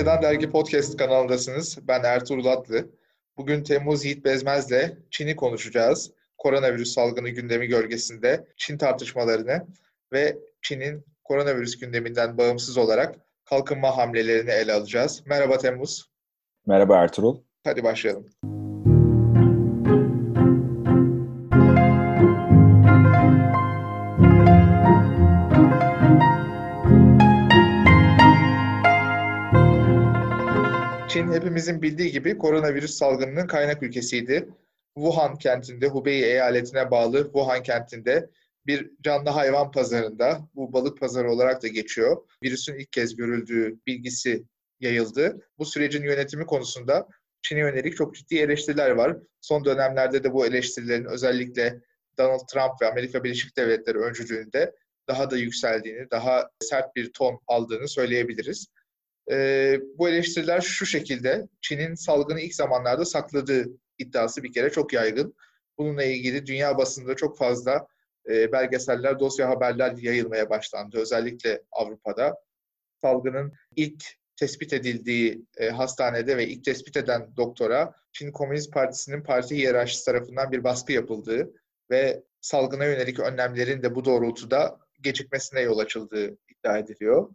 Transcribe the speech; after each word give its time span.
Gergedan 0.00 0.22
Dergi 0.22 0.50
Podcast 0.50 0.96
kanalındasınız. 0.96 1.78
Ben 1.88 2.02
Ertuğrul 2.02 2.46
Atlı. 2.46 2.90
Bugün 3.36 3.62
Temmuz 3.62 4.04
Yiğit 4.04 4.24
Bezmez'le 4.24 4.96
Çin'i 5.10 5.36
konuşacağız. 5.36 6.10
Koronavirüs 6.38 6.94
salgını 6.94 7.28
gündemi 7.28 7.66
gölgesinde 7.66 8.46
Çin 8.56 8.78
tartışmalarını 8.78 9.66
ve 10.12 10.38
Çin'in 10.62 11.04
koronavirüs 11.24 11.78
gündeminden 11.78 12.38
bağımsız 12.38 12.78
olarak 12.78 13.16
kalkınma 13.44 13.96
hamlelerini 13.96 14.50
ele 14.50 14.72
alacağız. 14.72 15.22
Merhaba 15.26 15.58
Temmuz. 15.58 16.10
Merhaba 16.66 16.96
Ertuğrul. 16.96 17.40
Hadi 17.64 17.84
başlayalım. 17.84 18.26
Çin 31.12 31.32
hepimizin 31.32 31.82
bildiği 31.82 32.12
gibi 32.12 32.38
koronavirüs 32.38 32.94
salgınının 32.94 33.46
kaynak 33.46 33.82
ülkesiydi. 33.82 34.48
Wuhan 34.94 35.38
kentinde, 35.38 35.86
Hubei 35.86 36.24
eyaletine 36.24 36.90
bağlı 36.90 37.24
Wuhan 37.24 37.62
kentinde 37.62 38.30
bir 38.66 38.90
canlı 39.02 39.30
hayvan 39.30 39.70
pazarında, 39.70 40.48
bu 40.54 40.72
balık 40.72 41.00
pazarı 41.00 41.30
olarak 41.30 41.62
da 41.62 41.68
geçiyor, 41.68 42.16
virüsün 42.44 42.74
ilk 42.74 42.92
kez 42.92 43.16
görüldüğü 43.16 43.78
bilgisi 43.86 44.44
yayıldı. 44.80 45.48
Bu 45.58 45.64
sürecin 45.64 46.04
yönetimi 46.04 46.46
konusunda 46.46 47.08
Çin'e 47.42 47.60
yönelik 47.60 47.96
çok 47.96 48.14
ciddi 48.14 48.38
eleştiriler 48.38 48.90
var. 48.90 49.16
Son 49.40 49.64
dönemlerde 49.64 50.24
de 50.24 50.32
bu 50.32 50.46
eleştirilerin 50.46 51.04
özellikle 51.04 51.80
Donald 52.18 52.46
Trump 52.52 52.82
ve 52.82 52.86
Amerika 52.86 53.24
Birleşik 53.24 53.56
Devletleri 53.56 53.98
öncülüğünde 53.98 54.74
daha 55.08 55.30
da 55.30 55.36
yükseldiğini, 55.36 56.10
daha 56.10 56.50
sert 56.60 56.96
bir 56.96 57.12
ton 57.12 57.40
aldığını 57.46 57.88
söyleyebiliriz. 57.88 58.66
Ee, 59.30 59.80
bu 59.98 60.08
eleştiriler 60.08 60.60
şu 60.60 60.86
şekilde, 60.86 61.48
Çin'in 61.60 61.94
salgını 61.94 62.40
ilk 62.40 62.54
zamanlarda 62.54 63.04
sakladığı 63.04 63.64
iddiası 63.98 64.42
bir 64.42 64.52
kere 64.52 64.70
çok 64.70 64.92
yaygın. 64.92 65.34
Bununla 65.78 66.04
ilgili 66.04 66.46
dünya 66.46 66.78
basında 66.78 67.16
çok 67.16 67.38
fazla 67.38 67.86
e, 68.28 68.52
belgeseller, 68.52 69.20
dosya 69.20 69.48
haberler 69.48 69.96
yayılmaya 69.96 70.50
başlandı. 70.50 70.98
Özellikle 70.98 71.62
Avrupa'da. 71.72 72.36
Salgının 73.00 73.52
ilk 73.76 74.04
tespit 74.36 74.72
edildiği 74.72 75.44
e, 75.56 75.70
hastanede 75.70 76.36
ve 76.36 76.46
ilk 76.46 76.64
tespit 76.64 76.96
eden 76.96 77.36
doktora 77.36 77.94
Çin 78.12 78.32
Komünist 78.32 78.72
Partisi'nin 78.72 79.22
parti 79.22 79.56
hiyerarşisi 79.56 80.04
tarafından 80.04 80.52
bir 80.52 80.64
baskı 80.64 80.92
yapıldığı 80.92 81.52
ve 81.90 82.22
salgına 82.40 82.84
yönelik 82.84 83.20
önlemlerin 83.20 83.82
de 83.82 83.94
bu 83.94 84.04
doğrultuda 84.04 84.78
gecikmesine 85.00 85.60
yol 85.60 85.78
açıldığı 85.78 86.38
iddia 86.48 86.78
ediliyor. 86.78 87.30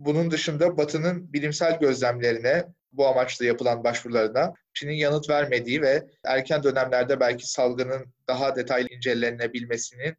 Bunun 0.00 0.30
dışında 0.30 0.76
Batı'nın 0.76 1.32
bilimsel 1.32 1.78
gözlemlerine, 1.78 2.64
bu 2.92 3.06
amaçla 3.06 3.44
yapılan 3.44 3.84
başvurularına 3.84 4.54
Çin'in 4.74 4.92
yanıt 4.92 5.30
vermediği 5.30 5.82
ve 5.82 6.06
erken 6.24 6.62
dönemlerde 6.62 7.20
belki 7.20 7.50
salgının 7.50 8.06
daha 8.28 8.56
detaylı 8.56 8.88
incelenebilmesinin 8.88 10.14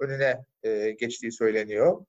önüne 0.00 0.44
e, 0.62 0.90
geçtiği 0.90 1.32
söyleniyor. 1.32 2.06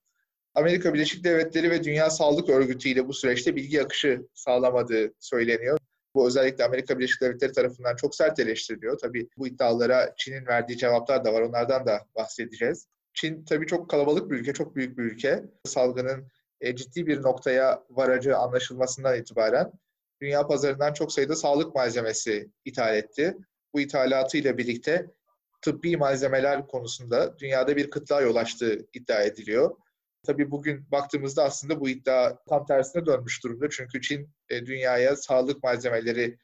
Amerika 0.54 0.94
Birleşik 0.94 1.24
Devletleri 1.24 1.72
ve 1.72 1.84
Dünya 1.84 2.10
Sağlık 2.10 2.50
Örgütü 2.50 2.90
ile 2.90 3.08
bu 3.08 3.14
süreçte 3.14 3.56
bilgi 3.56 3.82
akışı 3.82 4.28
sağlamadığı 4.34 5.14
söyleniyor. 5.20 5.78
Bu 6.16 6.28
özellikle 6.28 6.64
Amerika 6.64 7.00
Birleşik 7.00 7.22
Devletleri 7.22 7.52
tarafından 7.52 7.96
çok 7.96 8.16
sert 8.16 8.40
eleştiriliyor. 8.40 8.98
Tabii 8.98 9.28
bu 9.38 9.48
iddialara 9.48 10.14
Çin'in 10.18 10.46
verdiği 10.46 10.78
cevaplar 10.78 11.26
da 11.26 11.34
var. 11.34 11.42
Onlardan 11.42 11.86
da 11.86 12.06
bahsedeceğiz. 12.16 12.88
Çin 13.14 13.46
tabii 13.46 13.68
çok 13.68 13.90
kalabalık 13.90 14.32
bir 14.32 14.36
ülke, 14.36 14.54
çok 14.54 14.76
büyük 14.76 14.98
bir 14.98 15.04
ülke. 15.04 15.44
Salgının 15.66 16.28
e, 16.62 16.76
ciddi 16.76 17.08
bir 17.08 17.22
noktaya 17.22 17.84
varacağı 17.90 18.38
anlaşılmasından 18.38 19.20
itibaren 19.20 19.72
dünya 20.22 20.48
pazarından 20.48 20.94
çok 20.94 21.12
sayıda 21.12 21.36
sağlık 21.36 21.76
malzemesi 21.76 22.52
ithal 22.66 22.96
etti. 22.96 23.38
Bu 23.74 23.82
ithalatıyla 23.82 24.58
birlikte 24.58 25.06
tıbbi 25.62 25.98
malzemeler 25.98 26.68
konusunda 26.68 27.40
dünyada 27.40 27.76
bir 27.76 27.90
kıtlığa 27.90 28.22
yol 28.22 28.36
açtığı 28.36 28.88
iddia 28.94 29.22
ediliyor. 29.22 29.76
Tabii 30.26 30.52
bugün 30.52 30.92
baktığımızda 30.92 31.44
aslında 31.44 31.80
bu 31.80 31.90
iddia 31.90 32.38
tam 32.50 32.66
tersine 32.66 33.06
dönmüş 33.06 33.44
durumda. 33.44 33.70
Çünkü 33.70 34.02
Çin 34.02 34.30
e, 34.50 34.66
dünyaya 34.66 35.16
sağlık 35.16 35.64
malzemeleri 35.64 36.38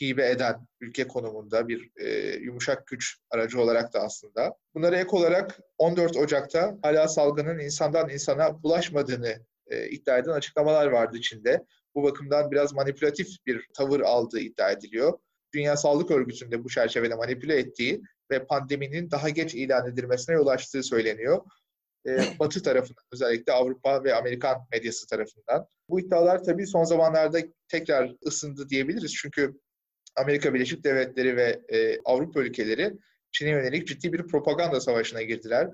hibe 0.00 0.30
eden 0.30 0.66
ülke 0.80 1.08
konumunda 1.08 1.68
bir 1.68 1.90
e, 1.96 2.36
yumuşak 2.36 2.86
güç 2.86 3.16
aracı 3.30 3.60
olarak 3.60 3.92
da 3.92 4.00
aslında. 4.00 4.56
Bunlara 4.74 4.96
ek 4.96 5.08
olarak 5.10 5.60
14 5.78 6.16
Ocak'ta 6.16 6.78
hala 6.82 7.08
salgının 7.08 7.58
insandan 7.58 8.10
insana 8.10 8.62
bulaşmadığını 8.62 9.38
e, 9.72 9.88
iddia 9.88 10.18
eden 10.18 10.30
açıklamalar 10.30 10.86
vardı 10.86 11.20
Çin'de. 11.20 11.64
Bu 11.94 12.02
bakımdan 12.02 12.50
biraz 12.50 12.72
manipülatif 12.72 13.28
bir 13.46 13.66
tavır 13.74 14.00
aldığı 14.00 14.40
iddia 14.40 14.70
ediliyor. 14.70 15.18
Dünya 15.54 15.76
Sağlık 15.76 16.10
Örgütü'nde 16.10 16.64
bu 16.64 16.68
çerçevede 16.68 17.14
manipüle 17.14 17.58
ettiği 17.58 18.02
ve 18.30 18.46
pandeminin 18.46 19.10
daha 19.10 19.28
geç 19.28 19.54
ilan 19.54 19.88
edilmesine 19.88 20.34
yol 20.34 20.46
açtığı 20.46 20.82
söyleniyor. 20.82 21.42
Ee, 22.06 22.18
Batı 22.38 22.62
tarafından 22.62 23.04
özellikle 23.12 23.52
Avrupa 23.52 24.04
ve 24.04 24.14
Amerikan 24.14 24.56
medyası 24.72 25.06
tarafından. 25.06 25.66
Bu 25.88 26.00
iddialar 26.00 26.44
tabii 26.44 26.66
son 26.66 26.84
zamanlarda 26.84 27.38
tekrar 27.68 28.14
ısındı 28.26 28.68
diyebiliriz. 28.68 29.14
Çünkü 29.14 29.54
Amerika 30.16 30.54
Birleşik 30.54 30.84
Devletleri 30.84 31.36
ve 31.36 31.60
e, 31.68 31.98
Avrupa 32.04 32.40
ülkeleri 32.40 32.92
Çin'e 33.32 33.50
yönelik 33.50 33.88
ciddi 33.88 34.12
bir 34.12 34.26
propaganda 34.26 34.80
savaşına 34.80 35.22
girdiler. 35.22 35.70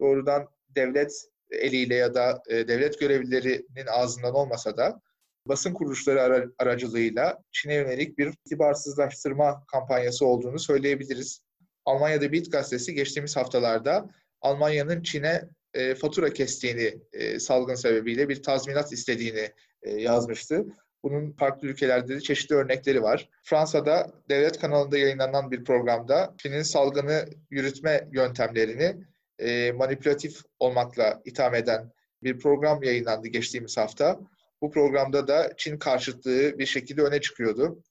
Doğrudan 0.00 0.48
devlet 0.68 1.31
eliyle 1.52 1.94
ya 1.94 2.14
da 2.14 2.42
e, 2.48 2.68
devlet 2.68 3.00
görevlilerinin 3.00 3.86
ağzından 3.90 4.34
olmasa 4.34 4.76
da 4.76 5.00
basın 5.46 5.72
kuruluşları 5.72 6.50
aracılığıyla 6.58 7.38
Çin'e 7.52 7.74
yönelik 7.74 8.18
bir 8.18 8.34
itibarsızlaştırma 8.46 9.64
kampanyası 9.66 10.26
olduğunu 10.26 10.58
söyleyebiliriz. 10.58 11.40
Almanya'da 11.84 12.32
Bild 12.32 12.46
gazetesi 12.46 12.94
geçtiğimiz 12.94 13.36
haftalarda 13.36 14.10
Almanya'nın 14.40 15.02
Çin'e 15.02 15.42
e, 15.74 15.94
fatura 15.94 16.32
kestiğini 16.32 16.94
e, 17.12 17.38
salgın 17.38 17.74
sebebiyle 17.74 18.28
bir 18.28 18.42
tazminat 18.42 18.92
istediğini 18.92 19.50
yazmıştı. 19.86 20.66
Bunun 21.02 21.32
farklı 21.32 21.68
ülkelerde 21.68 22.16
de 22.16 22.20
çeşitli 22.20 22.54
örnekleri 22.54 23.02
var. 23.02 23.28
Fransa'da 23.42 24.12
devlet 24.30 24.58
kanalında 24.58 24.98
yayınlanan 24.98 25.50
bir 25.50 25.64
programda 25.64 26.34
Çin'in 26.38 26.62
salgını 26.62 27.24
yürütme 27.50 28.08
yöntemlerini 28.12 28.96
e, 29.42 29.72
manipülatif 29.72 30.40
olmakla 30.58 31.22
itham 31.24 31.54
eden 31.54 31.92
bir 32.22 32.38
program 32.38 32.82
yayınlandı 32.82 33.28
geçtiğimiz 33.28 33.76
hafta. 33.76 34.20
Bu 34.62 34.70
programda 34.70 35.28
da 35.28 35.50
Çin 35.56 35.78
karşıtlığı 35.78 36.58
bir 36.58 36.66
şekilde 36.66 37.02
öne 37.02 37.20
çıkıyordu. 37.20 37.82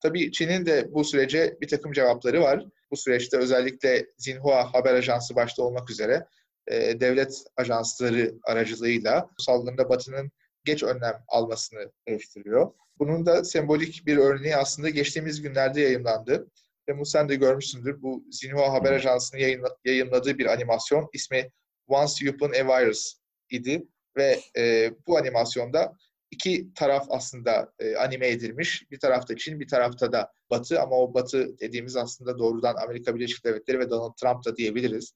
Tabii 0.00 0.32
Çin'in 0.32 0.66
de 0.66 0.94
bu 0.94 1.04
sürece 1.04 1.56
bir 1.60 1.68
takım 1.68 1.92
cevapları 1.92 2.42
var. 2.42 2.64
Bu 2.90 2.96
süreçte 2.96 3.36
özellikle 3.36 4.06
Xinhua 4.18 4.74
haber 4.74 4.94
ajansı 4.94 5.34
başta 5.34 5.62
olmak 5.62 5.90
üzere 5.90 6.26
e, 6.66 7.00
devlet 7.00 7.44
ajansları 7.56 8.34
aracılığıyla 8.44 9.28
salgında 9.38 9.88
Batı'nın 9.88 10.30
geç 10.64 10.82
önlem 10.82 11.24
almasını 11.28 11.92
eleştiriyor. 12.06 12.72
Bunun 12.98 13.26
da 13.26 13.44
sembolik 13.44 14.06
bir 14.06 14.16
örneği 14.16 14.56
aslında 14.56 14.88
geçtiğimiz 14.88 15.42
günlerde 15.42 15.80
yayınlandı. 15.80 16.46
Temmuz 16.90 17.10
sen 17.10 17.28
de 17.28 17.34
görmüşsündür. 17.34 18.02
Bu 18.02 18.24
Xinhua 18.28 18.72
Haber 18.72 18.92
Ajansı'nın 18.92 19.40
yayınla, 19.40 19.76
yayınladığı 19.84 20.38
bir 20.38 20.46
animasyon. 20.46 21.08
ismi 21.12 21.50
Once 21.86 22.30
Upon 22.30 22.52
a 22.52 22.80
Virus 22.82 23.14
idi. 23.50 23.86
Ve 24.16 24.40
e, 24.56 24.90
bu 25.06 25.18
animasyonda 25.18 25.96
iki 26.30 26.74
taraf 26.74 27.06
aslında 27.10 27.72
e, 27.78 27.96
anime 27.96 28.28
edilmiş. 28.28 28.90
Bir 28.90 28.98
tarafta 28.98 29.36
Çin, 29.36 29.60
bir 29.60 29.68
tarafta 29.68 30.12
da 30.12 30.32
Batı 30.50 30.80
ama 30.80 30.96
o 30.96 31.14
Batı 31.14 31.58
dediğimiz 31.58 31.96
aslında 31.96 32.38
doğrudan 32.38 32.74
Amerika 32.74 33.14
Birleşik 33.14 33.44
Devletleri 33.44 33.78
ve 33.78 33.90
Donald 33.90 34.14
Trump 34.14 34.44
da 34.44 34.56
diyebiliriz. 34.56 35.12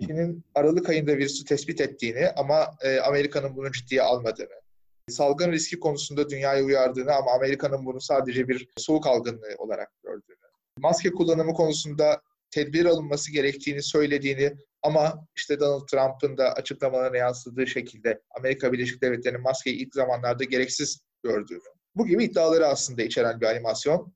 Çin'in 0.00 0.44
Aralık 0.54 0.88
ayında 0.88 1.16
virüsü 1.16 1.44
tespit 1.44 1.80
ettiğini 1.80 2.28
ama 2.36 2.76
e, 2.82 3.00
Amerika'nın 3.00 3.56
bunu 3.56 3.72
ciddiye 3.72 4.02
almadığını, 4.02 4.60
salgın 5.08 5.52
riski 5.52 5.80
konusunda 5.80 6.30
dünyayı 6.30 6.64
uyardığını 6.64 7.14
ama 7.14 7.32
Amerika'nın 7.32 7.86
bunu 7.86 8.00
sadece 8.00 8.48
bir 8.48 8.68
soğuk 8.76 9.06
algınlığı 9.06 9.54
olarak 9.58 9.90
gördüğünü, 10.02 10.47
maske 10.80 11.10
kullanımı 11.10 11.54
konusunda 11.54 12.20
tedbir 12.50 12.84
alınması 12.84 13.32
gerektiğini 13.32 13.82
söylediğini 13.82 14.52
ama 14.82 15.26
işte 15.36 15.60
Donald 15.60 15.86
Trump'ın 15.86 16.36
da 16.36 16.52
açıklamalarına 16.52 17.16
yansıdığı 17.16 17.66
şekilde 17.66 18.20
Amerika 18.38 18.72
Birleşik 18.72 19.02
Devletleri'nin 19.02 19.42
maskeyi 19.42 19.76
ilk 19.76 19.94
zamanlarda 19.94 20.44
gereksiz 20.44 21.00
gördüğünü. 21.22 21.60
Bu 21.94 22.06
gibi 22.06 22.24
iddiaları 22.24 22.66
aslında 22.66 23.02
içeren 23.02 23.40
bir 23.40 23.46
animasyon. 23.46 24.14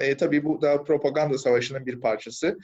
E, 0.00 0.16
tabii 0.16 0.44
bu 0.44 0.62
da 0.62 0.84
propaganda 0.84 1.38
savaşının 1.38 1.86
bir 1.86 2.00
parçası. 2.00 2.58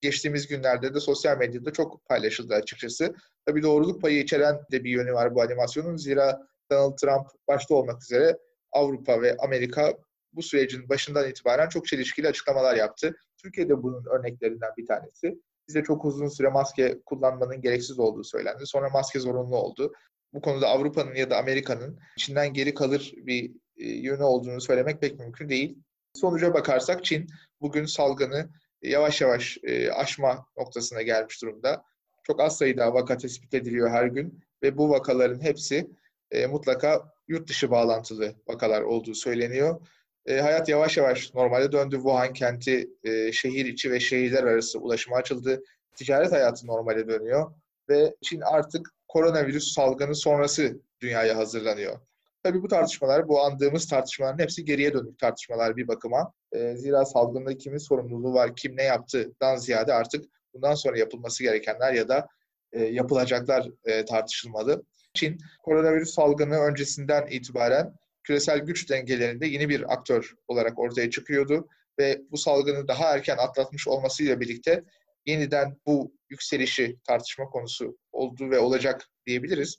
Geçtiğimiz 0.00 0.46
günlerde 0.46 0.94
de 0.94 1.00
sosyal 1.00 1.38
medyada 1.38 1.72
çok 1.72 2.04
paylaşıldı 2.04 2.54
açıkçası. 2.54 3.14
Tabii 3.46 3.62
doğruluk 3.62 4.02
payı 4.02 4.22
içeren 4.22 4.60
de 4.72 4.84
bir 4.84 4.90
yönü 4.90 5.12
var 5.12 5.34
bu 5.34 5.42
animasyonun. 5.42 5.96
Zira 5.96 6.40
Donald 6.70 6.96
Trump 6.96 7.26
başta 7.48 7.74
olmak 7.74 8.02
üzere 8.02 8.38
Avrupa 8.72 9.22
ve 9.22 9.36
Amerika 9.38 9.94
bu 10.36 10.42
sürecin 10.42 10.88
başından 10.88 11.30
itibaren 11.30 11.68
çok 11.68 11.86
çelişkili 11.86 12.28
açıklamalar 12.28 12.76
yaptı. 12.76 13.16
Türkiye'de 13.42 13.82
bunun 13.82 14.04
örneklerinden 14.06 14.70
bir 14.76 14.86
tanesi. 14.86 15.38
Bize 15.68 15.82
çok 15.82 16.04
uzun 16.04 16.28
süre 16.28 16.48
maske 16.48 17.00
kullanmanın 17.06 17.60
gereksiz 17.60 17.98
olduğu 17.98 18.24
söylendi. 18.24 18.66
Sonra 18.66 18.88
maske 18.88 19.20
zorunlu 19.20 19.56
oldu. 19.56 19.92
Bu 20.32 20.40
konuda 20.40 20.68
Avrupa'nın 20.68 21.14
ya 21.14 21.30
da 21.30 21.38
Amerika'nın 21.38 21.98
Çin'den 22.18 22.52
geri 22.52 22.74
kalır 22.74 23.12
bir 23.16 23.50
e, 23.76 23.88
yönü 23.88 24.22
olduğunu 24.22 24.60
söylemek 24.60 25.00
pek 25.00 25.18
mümkün 25.18 25.48
değil. 25.48 25.78
Sonuca 26.14 26.54
bakarsak 26.54 27.04
Çin 27.04 27.26
bugün 27.60 27.84
salgını 27.84 28.50
yavaş 28.82 29.20
yavaş 29.20 29.58
e, 29.62 29.90
aşma 29.90 30.46
noktasına 30.56 31.02
gelmiş 31.02 31.42
durumda. 31.42 31.84
Çok 32.22 32.40
az 32.40 32.58
sayıda 32.58 32.94
vaka 32.94 33.16
tespit 33.16 33.54
ediliyor 33.54 33.90
her 33.90 34.06
gün 34.06 34.44
ve 34.62 34.78
bu 34.78 34.90
vakaların 34.90 35.40
hepsi 35.40 35.90
e, 36.30 36.46
mutlaka 36.46 37.12
yurt 37.28 37.48
dışı 37.48 37.70
bağlantılı 37.70 38.34
vakalar 38.48 38.82
olduğu 38.82 39.14
söyleniyor. 39.14 39.86
E, 40.26 40.40
hayat 40.40 40.68
yavaş 40.68 40.96
yavaş 40.96 41.34
normale 41.34 41.72
döndü. 41.72 41.96
Wuhan 41.96 42.32
kenti 42.32 42.90
e, 43.04 43.32
şehir 43.32 43.66
içi 43.66 43.90
ve 43.90 44.00
şehirler 44.00 44.44
arası 44.44 44.78
ulaşıma 44.78 45.16
açıldı. 45.16 45.62
Ticaret 45.94 46.32
hayatı 46.32 46.66
normale 46.66 47.08
dönüyor 47.08 47.54
ve 47.88 48.14
Çin 48.22 48.40
artık 48.40 48.90
koronavirüs 49.08 49.74
salgını 49.74 50.14
sonrası 50.14 50.80
dünyaya 51.00 51.36
hazırlanıyor. 51.36 52.00
Tabii 52.42 52.62
bu 52.62 52.68
tartışmalar, 52.68 53.28
bu 53.28 53.40
andığımız 53.40 53.88
tartışmaların 53.88 54.42
hepsi 54.42 54.64
geriye 54.64 54.92
dönük 54.92 55.18
tartışmalar 55.18 55.76
bir 55.76 55.88
bakıma. 55.88 56.32
E, 56.52 56.76
zira 56.76 57.04
salgında 57.04 57.56
kimin 57.56 57.78
sorumluluğu 57.78 58.34
var, 58.34 58.56
kim 58.56 58.76
ne 58.76 58.82
yaptıdan 58.82 59.56
ziyade 59.56 59.94
artık 59.94 60.24
bundan 60.54 60.74
sonra 60.74 60.98
yapılması 60.98 61.42
gerekenler 61.42 61.92
ya 61.92 62.08
da 62.08 62.26
e, 62.72 62.84
yapılacaklar 62.84 63.68
e, 63.84 64.04
tartışılmalı. 64.04 64.82
Çin, 65.14 65.38
koronavirüs 65.62 66.14
salgını 66.14 66.58
öncesinden 66.58 67.26
itibaren 67.26 67.94
küresel 68.24 68.58
güç 68.58 68.90
dengelerinde 68.90 69.46
yeni 69.46 69.68
bir 69.68 69.92
aktör 69.92 70.34
olarak 70.48 70.78
ortaya 70.78 71.10
çıkıyordu 71.10 71.68
ve 71.98 72.20
bu 72.30 72.36
salgını 72.36 72.88
daha 72.88 73.14
erken 73.14 73.36
atlatmış 73.36 73.88
olmasıyla 73.88 74.40
birlikte 74.40 74.84
yeniden 75.26 75.76
bu 75.86 76.12
yükselişi 76.30 76.96
tartışma 77.04 77.44
konusu 77.44 77.98
oldu 78.12 78.50
ve 78.50 78.58
olacak 78.58 79.08
diyebiliriz. 79.26 79.76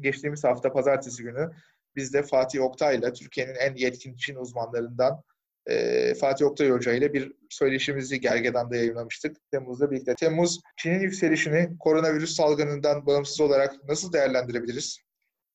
Geçtiğimiz 0.00 0.44
hafta 0.44 0.72
pazartesi 0.72 1.22
günü 1.22 1.50
biz 1.96 2.14
de 2.14 2.22
Fatih 2.22 2.62
Oktay 2.62 2.96
ile 2.96 3.12
Türkiye'nin 3.12 3.54
en 3.54 3.74
yetkin 3.74 4.16
Çin 4.16 4.36
uzmanlarından 4.36 5.22
e, 5.66 6.14
Fatih 6.14 6.46
Oktay 6.46 6.70
Hoca 6.70 6.92
ile 6.92 7.12
bir 7.12 7.32
söyleşimizi 7.50 8.20
Gergedan'da 8.20 8.76
yayınlamıştık 8.76 9.36
Temmuz'da 9.50 9.90
birlikte. 9.90 10.14
Temmuz, 10.14 10.60
Çin'in 10.76 11.00
yükselişini 11.00 11.78
koronavirüs 11.78 12.36
salgınından 12.36 13.06
bağımsız 13.06 13.40
olarak 13.40 13.88
nasıl 13.88 14.12
değerlendirebiliriz? 14.12 15.05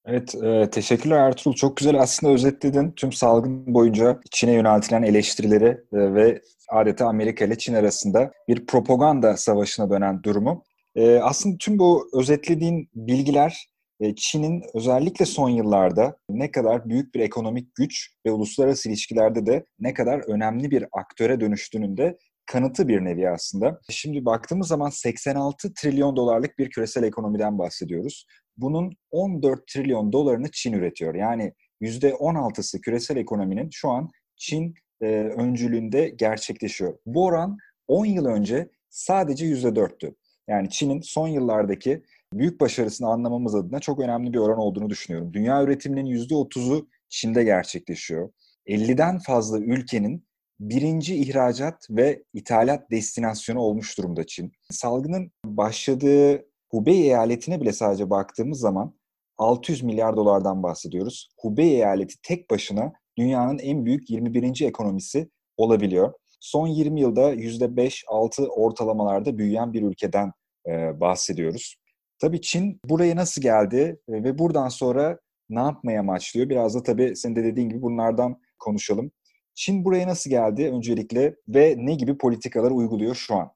Evet, 0.05 0.35
e, 0.35 0.69
teşekkürler 0.69 1.19
Ertuğrul. 1.19 1.53
Çok 1.53 1.77
güzel 1.77 1.99
aslında 1.99 2.33
özetledin 2.33 2.91
tüm 2.91 3.11
salgın 3.11 3.73
boyunca 3.73 4.19
Çin'e 4.31 4.53
yöneltilen 4.53 5.03
eleştirileri 5.03 5.67
e, 5.93 6.13
ve 6.13 6.41
adeta 6.69 7.07
Amerika 7.07 7.45
ile 7.45 7.57
Çin 7.57 7.73
arasında 7.73 8.31
bir 8.47 8.65
propaganda 8.65 9.37
savaşına 9.37 9.89
dönen 9.89 10.23
durumu. 10.23 10.63
E, 10.95 11.15
aslında 11.15 11.57
tüm 11.59 11.79
bu 11.79 12.09
özetlediğin 12.13 12.89
bilgiler 12.95 13.67
e, 13.99 14.15
Çin'in 14.15 14.63
özellikle 14.73 15.25
son 15.25 15.49
yıllarda 15.49 16.17
ne 16.29 16.51
kadar 16.51 16.89
büyük 16.89 17.15
bir 17.15 17.19
ekonomik 17.19 17.75
güç 17.75 18.11
ve 18.25 18.31
uluslararası 18.31 18.89
ilişkilerde 18.89 19.45
de 19.45 19.65
ne 19.79 19.93
kadar 19.93 20.19
önemli 20.19 20.71
bir 20.71 20.85
aktöre 20.91 21.39
dönüştüğünün 21.39 21.97
de 21.97 22.17
kanıtı 22.45 22.87
bir 22.87 23.05
nevi 23.05 23.29
aslında. 23.29 23.79
Şimdi 23.89 24.25
baktığımız 24.25 24.67
zaman 24.67 24.89
86 24.89 25.73
trilyon 25.73 26.15
dolarlık 26.15 26.59
bir 26.59 26.69
küresel 26.69 27.03
ekonomiden 27.03 27.57
bahsediyoruz. 27.57 28.25
Bunun 28.57 28.93
14 29.11 29.67
trilyon 29.67 30.13
dolarını 30.13 30.51
Çin 30.51 30.73
üretiyor. 30.73 31.15
Yani 31.15 31.53
%16'sı 31.81 32.81
küresel 32.81 33.17
ekonominin 33.17 33.69
şu 33.71 33.89
an 33.89 34.09
Çin 34.35 34.73
e, 35.01 35.05
öncülüğünde 35.13 36.09
gerçekleşiyor. 36.09 36.97
Bu 37.05 37.25
oran 37.25 37.57
10 37.87 38.05
yıl 38.05 38.25
önce 38.25 38.69
sadece 38.89 39.45
%4'tü. 39.45 40.15
Yani 40.47 40.69
Çin'in 40.69 41.01
son 41.01 41.27
yıllardaki 41.27 42.03
büyük 42.33 42.61
başarısını 42.61 43.07
anlamamız 43.07 43.55
adına 43.55 43.79
çok 43.79 43.99
önemli 43.99 44.33
bir 44.33 44.37
oran 44.37 44.57
olduğunu 44.57 44.89
düşünüyorum. 44.89 45.33
Dünya 45.33 45.63
üretiminin 45.63 46.05
%30'u 46.05 46.87
Çin'de 47.09 47.43
gerçekleşiyor. 47.43 48.29
50'den 48.67 49.19
fazla 49.19 49.59
ülkenin 49.59 50.25
birinci 50.59 51.15
ihracat 51.15 51.87
ve 51.89 52.23
ithalat 52.33 52.91
destinasyonu 52.91 53.59
olmuş 53.59 53.97
durumda 53.97 54.25
Çin. 54.25 54.51
Salgının 54.69 55.31
başladığı 55.45 56.45
Hubei 56.71 57.01
eyaletine 57.01 57.61
bile 57.61 57.73
sadece 57.73 58.09
baktığımız 58.09 58.59
zaman 58.59 58.93
600 59.37 59.83
milyar 59.83 60.15
dolardan 60.15 60.63
bahsediyoruz. 60.63 61.29
Hubei 61.39 61.69
eyaleti 61.69 62.15
tek 62.23 62.49
başına 62.49 62.93
dünyanın 63.17 63.59
en 63.59 63.85
büyük 63.85 64.09
21. 64.09 64.61
ekonomisi 64.61 65.29
olabiliyor. 65.57 66.13
Son 66.39 66.67
20 66.67 67.01
yılda 67.01 67.33
%5-6 67.33 68.47
ortalamalarda 68.47 69.37
büyüyen 69.37 69.73
bir 69.73 69.81
ülkeden 69.81 70.31
e, 70.67 70.99
bahsediyoruz. 70.99 71.75
Tabii 72.19 72.41
Çin 72.41 72.79
buraya 72.85 73.15
nasıl 73.15 73.41
geldi 73.41 73.99
ve 74.09 74.37
buradan 74.37 74.69
sonra 74.69 75.19
ne 75.49 75.59
yapmaya 75.59 75.99
amaçlıyor? 75.99 76.49
Biraz 76.49 76.75
da 76.75 76.83
tabii 76.83 77.15
senin 77.15 77.35
de 77.35 77.43
dediğin 77.43 77.69
gibi 77.69 77.81
bunlardan 77.81 78.41
konuşalım. 78.59 79.11
Çin 79.55 79.85
buraya 79.85 80.07
nasıl 80.07 80.29
geldi 80.29 80.71
öncelikle 80.73 81.35
ve 81.47 81.75
ne 81.77 81.95
gibi 81.95 82.17
politikalar 82.17 82.71
uyguluyor 82.71 83.15
şu 83.15 83.35
an? 83.35 83.51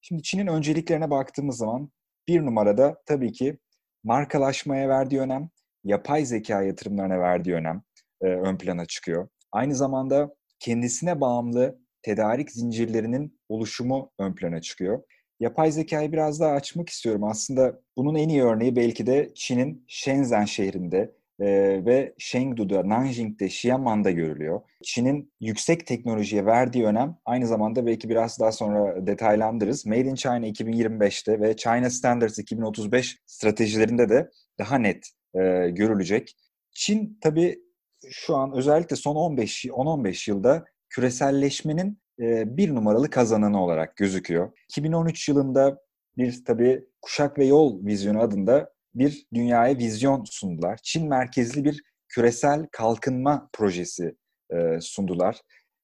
Şimdi 0.00 0.22
Çin'in 0.22 0.46
önceliklerine 0.46 1.10
baktığımız 1.10 1.56
zaman 1.56 1.90
bir 2.28 2.40
numarada 2.40 3.02
tabii 3.06 3.32
ki 3.32 3.58
markalaşmaya 4.04 4.88
verdiği 4.88 5.20
önem, 5.20 5.50
yapay 5.84 6.24
zeka 6.24 6.62
yatırımlarına 6.62 7.20
verdiği 7.20 7.54
önem 7.54 7.82
e, 8.22 8.26
ön 8.26 8.56
plana 8.56 8.86
çıkıyor. 8.86 9.28
Aynı 9.52 9.74
zamanda 9.74 10.34
kendisine 10.58 11.20
bağımlı 11.20 11.78
tedarik 12.02 12.50
zincirlerinin 12.50 13.40
oluşumu 13.48 14.12
ön 14.18 14.34
plana 14.34 14.60
çıkıyor. 14.60 15.02
Yapay 15.40 15.72
zekayı 15.72 16.12
biraz 16.12 16.40
daha 16.40 16.52
açmak 16.52 16.88
istiyorum. 16.88 17.24
Aslında 17.24 17.80
bunun 17.96 18.14
en 18.14 18.28
iyi 18.28 18.42
örneği 18.42 18.76
belki 18.76 19.06
de 19.06 19.32
Çin'in 19.34 19.84
Shenzhen 19.88 20.44
şehrinde 20.44 21.14
e, 21.40 21.46
ve 21.86 22.14
Chengdu'da, 22.18 22.88
Nanjing'de, 22.88 23.46
Xiamen'da 23.46 24.10
görülüyor. 24.10 24.60
Çin'in 24.82 25.32
yüksek 25.40 25.86
teknolojiye 25.86 26.46
verdiği 26.46 26.84
önem 26.84 27.16
aynı 27.24 27.46
zamanda 27.46 27.86
belki 27.86 28.08
biraz 28.08 28.40
daha 28.40 28.52
sonra 28.52 29.06
detaylandırırız. 29.06 29.86
Made 29.86 30.00
in 30.00 30.14
China 30.14 30.46
2025'te 30.46 31.40
ve 31.40 31.56
China 31.56 31.90
Standards 31.90 32.38
2035 32.38 33.18
stratejilerinde 33.26 34.08
de 34.08 34.30
daha 34.58 34.78
net 34.78 35.06
e, 35.34 35.40
görülecek. 35.70 36.36
Çin 36.74 37.18
tabii 37.20 37.58
şu 38.10 38.36
an 38.36 38.52
özellikle 38.52 38.96
son 38.96 39.16
15 39.16 39.64
10-15 39.64 40.30
yılda 40.30 40.64
küreselleşmenin 40.88 41.98
e, 42.20 42.56
bir 42.56 42.74
numaralı 42.74 43.10
kazananı 43.10 43.62
olarak 43.62 43.96
gözüküyor. 43.96 44.52
2013 44.68 45.28
yılında 45.28 45.78
bir 46.16 46.44
tabii 46.44 46.84
Kuşak 47.02 47.38
ve 47.38 47.44
Yol 47.44 47.86
Vizyonu 47.86 48.20
adında 48.20 48.72
bir 48.94 49.26
dünyaya 49.34 49.78
vizyon 49.78 50.24
sundular. 50.24 50.78
Çin 50.82 51.08
merkezli 51.08 51.64
bir 51.64 51.82
küresel 52.08 52.66
kalkınma 52.72 53.48
projesi 53.52 54.14
e, 54.50 54.80
sundular. 54.80 55.40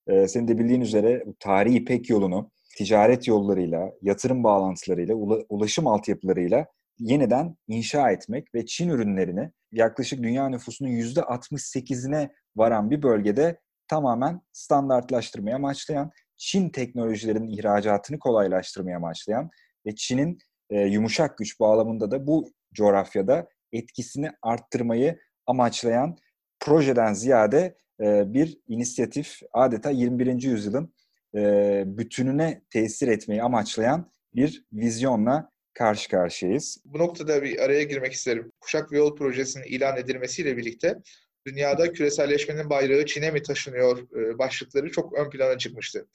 E, 0.06 0.28
senin 0.28 0.48
de 0.48 0.58
bildiğin 0.58 0.80
üzere 0.80 1.24
tarihi 1.40 1.76
İpek 1.76 2.10
yolunu 2.10 2.50
ticaret 2.76 3.28
yollarıyla, 3.28 3.92
yatırım 4.02 4.44
bağlantılarıyla, 4.44 5.14
ulaşım 5.48 5.86
altyapılarıyla 5.86 6.66
yeniden 6.98 7.56
inşa 7.68 8.10
etmek 8.10 8.54
ve 8.54 8.66
Çin 8.66 8.88
ürünlerini 8.88 9.50
yaklaşık 9.72 10.22
dünya 10.22 10.48
nüfusunun 10.48 10.90
%68'ine 10.90 12.30
varan 12.56 12.90
bir 12.90 13.02
bölgede 13.02 13.60
tamamen 13.88 14.40
standartlaştırmaya 14.52 15.56
amaçlayan, 15.56 16.10
Çin 16.36 16.70
teknolojilerinin 16.70 17.48
ihracatını 17.48 18.18
kolaylaştırmaya 18.18 18.96
amaçlayan 18.96 19.50
ve 19.86 19.94
Çin'in 19.94 20.38
e, 20.70 20.80
yumuşak 20.80 21.38
güç 21.38 21.60
bağlamında 21.60 22.10
da 22.10 22.26
bu 22.26 22.52
coğrafyada 22.74 23.48
etkisini 23.72 24.30
arttırmayı 24.42 25.18
amaçlayan 25.46 26.16
projeden 26.60 27.12
ziyade 27.12 27.76
e, 28.00 28.34
bir 28.34 28.58
inisiyatif 28.68 29.40
adeta 29.52 29.90
21. 29.90 30.42
yüzyılın 30.42 30.94
e, 31.34 31.82
bütününe 31.86 32.62
tesir 32.70 33.08
etmeyi 33.08 33.42
amaçlayan 33.42 34.10
bir 34.34 34.64
vizyonla 34.72 35.50
karşı 35.74 36.08
karşıyayız. 36.08 36.78
Bu 36.84 36.98
noktada 36.98 37.42
bir 37.42 37.58
araya 37.58 37.82
girmek 37.82 38.12
isterim. 38.12 38.52
Kuşak 38.60 38.92
ve 38.92 38.96
Yol 38.96 39.16
Projesi'nin 39.16 39.64
ilan 39.64 39.96
edilmesiyle 39.96 40.56
birlikte 40.56 40.98
dünyada 41.46 41.92
küreselleşmenin 41.92 42.70
bayrağı 42.70 43.06
Çin'e 43.06 43.30
mi 43.30 43.42
taşınıyor 43.42 43.98
e, 43.98 44.38
başlıkları 44.38 44.90
çok 44.90 45.18
ön 45.18 45.30
plana 45.30 45.58
çıkmıştı. 45.58 46.06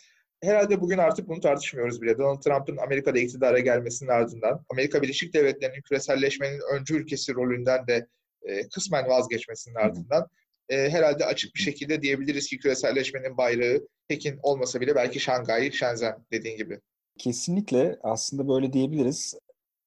Herhalde 0.43 0.81
bugün 0.81 0.97
artık 0.97 1.27
bunu 1.27 1.39
tartışmıyoruz 1.39 2.01
bile. 2.01 2.17
Donald 2.17 2.41
Trump'ın 2.41 2.77
Amerika'da 2.77 3.19
iktidara 3.19 3.59
gelmesinin 3.59 4.09
ardından 4.09 4.65
Amerika 4.69 5.01
Birleşik 5.01 5.33
Devletleri'nin 5.33 5.81
küreselleşmenin 5.81 6.59
öncü 6.73 6.95
ülkesi 6.95 7.33
rolünden 7.33 7.87
de 7.87 8.07
e, 8.43 8.67
kısmen 8.67 9.07
vazgeçmesinin 9.09 9.75
ardından 9.75 10.27
e, 10.69 10.89
herhalde 10.89 11.25
açık 11.25 11.55
bir 11.55 11.59
şekilde 11.59 12.01
diyebiliriz 12.01 12.47
ki 12.47 12.57
küreselleşmenin 12.57 13.37
bayrağı 13.37 13.87
Pekin 14.07 14.39
olmasa 14.43 14.81
bile 14.81 14.95
belki 14.95 15.19
Şangay, 15.19 15.71
Shenzhen 15.71 16.15
dediğin 16.31 16.57
gibi. 16.57 16.79
Kesinlikle 17.17 17.99
aslında 18.03 18.47
böyle 18.47 18.73
diyebiliriz. 18.73 19.35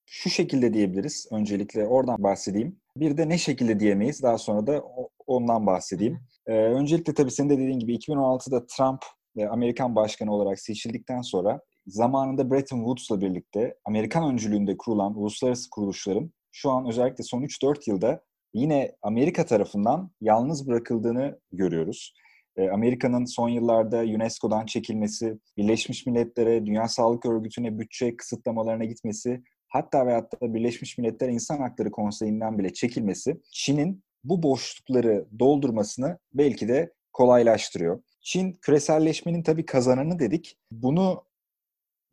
Şu 0.07 0.31
şekilde 0.31 0.75
diyebiliriz. 0.75 1.29
Öncelikle 1.33 1.87
oradan 1.87 2.23
bahsedeyim. 2.23 2.77
Bir 2.97 3.17
de 3.17 3.29
ne 3.29 3.39
şekilde 3.39 3.81
diyemeyiz. 3.81 4.23
Daha 4.23 4.39
sonra 4.39 4.67
da 4.67 4.85
ondan 5.27 5.67
bahsedeyim. 5.67 6.21
Ee, 6.47 6.53
öncelikle 6.53 7.15
tabii 7.15 7.31
senin 7.31 7.51
de 7.51 7.55
dediğin 7.55 7.79
gibi 7.79 7.95
2016'da 7.95 8.67
Trump 8.67 9.03
Amerikan 9.45 9.97
başkanı 9.97 10.35
olarak 10.35 10.61
seçildikten 10.61 11.23
sonra 11.23 11.61
zamanında 11.87 12.51
Bretton 12.51 12.79
Woods'la 12.79 13.21
birlikte 13.21 13.75
Amerikan 13.85 14.33
öncülüğünde 14.33 14.77
kurulan 14.77 15.19
uluslararası 15.19 15.71
kuruluşların 15.71 16.33
şu 16.53 16.71
an 16.71 16.89
özellikle 16.89 17.25
son 17.25 17.43
3-4 17.43 17.91
yılda 17.91 18.21
yine 18.55 18.93
Amerika 19.03 19.47
tarafından 19.47 20.11
yalnız 20.21 20.69
bırakıldığını 20.69 21.41
görüyoruz. 21.53 22.15
Ee, 22.57 22.69
Amerika'nın 22.71 23.25
son 23.25 23.49
yıllarda 23.49 23.99
UNESCO'dan 23.99 24.67
çekilmesi, 24.67 25.39
Birleşmiş 25.57 26.07
Milletler'e, 26.07 26.67
Dünya 26.67 26.89
Sağlık 26.89 27.27
Örgütü'ne 27.27 27.79
bütçe 27.79 28.17
kısıtlamalarına 28.17 28.85
gitmesi, 28.85 29.43
hatta 29.69 30.07
ve 30.07 30.13
hatta 30.13 30.55
Birleşmiş 30.55 30.99
Milletler 30.99 31.29
İnsan 31.29 31.59
Hakları 31.59 31.91
Konseyi'nden 31.91 32.59
bile 32.59 32.73
çekilmesi, 32.73 33.41
Çin'in 33.53 34.05
bu 34.25 34.43
boşlukları 34.43 35.27
doldurmasını 35.39 36.19
belki 36.35 36.69
de 36.69 36.93
kolaylaştırıyor. 37.13 38.03
Çin 38.27 38.53
küreselleşmenin 38.53 39.43
tabii 39.43 39.67
kazananı 39.67 40.19
dedik. 40.19 40.59
Bunu 40.71 41.25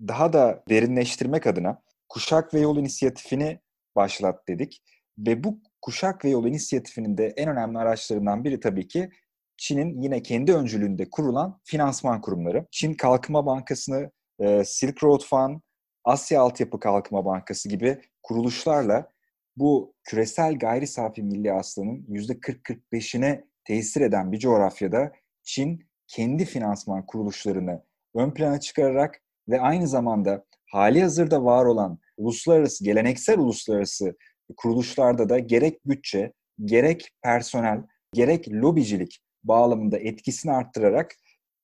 daha 0.08 0.34
da 0.34 0.64
derinleştirmek 0.70 1.48
adına 1.48 1.82
Kuşak 2.10 2.54
ve 2.54 2.60
Yol 2.60 2.78
İnisiyatifi'ni 2.78 3.60
başlat 3.96 4.48
dedik. 4.48 4.84
Ve 5.18 5.44
bu 5.44 5.60
Kuşak 5.82 6.26
ve 6.26 6.30
Yol 6.30 6.46
İnisiyatifi'nin 6.46 7.18
de 7.18 7.34
en 7.38 7.50
önemli 7.50 7.78
araçlarından 7.78 8.44
biri 8.44 8.60
tabii 8.60 8.88
ki 8.88 9.10
Çin'in 9.58 10.02
yine 10.02 10.22
kendi 10.22 10.54
öncülüğünde 10.54 11.10
kurulan 11.10 11.60
finansman 11.64 12.22
kurumları. 12.22 12.66
Çin 12.72 12.94
Kalkınma 12.94 13.46
Bankası'nı, 13.46 14.12
e, 14.40 14.64
Silk 14.66 15.04
Road 15.04 15.22
Fund, 15.22 15.60
Asya 16.04 16.42
Altyapı 16.42 16.80
Kalkınma 16.80 17.26
Bankası 17.26 17.70
gibi 17.70 18.02
kuruluşlarla 18.24 19.10
bu 19.58 19.94
küresel 20.04 20.58
gayri 20.58 20.88
safi 20.88 21.24
milli 21.24 21.52
hasılanın 21.52 22.06
%40-45'ine 22.10 23.44
tesir 23.64 24.02
eden 24.02 24.32
bir 24.32 24.40
coğrafyada 24.40 25.12
Çin 25.44 25.93
kendi 26.08 26.46
finansman 26.46 27.06
kuruluşlarını 27.06 27.84
ön 28.16 28.32
plana 28.32 28.60
çıkararak 28.60 29.22
ve 29.50 29.62
aynı 29.62 29.88
zamanda 29.88 30.46
hali 30.72 31.02
hazırda 31.02 31.44
var 31.44 31.66
olan 31.66 32.00
uluslararası, 32.18 32.84
geleneksel 32.84 33.40
uluslararası 33.40 34.16
kuruluşlarda 34.58 35.30
da 35.30 35.40
gerek 35.40 35.86
bütçe, 35.86 36.34
gerek 36.66 37.10
personel, 37.24 37.84
gerek 38.14 38.50
lobicilik 38.50 39.20
bağlamında 39.44 39.98
etkisini 39.98 40.52
arttırarak 40.52 41.16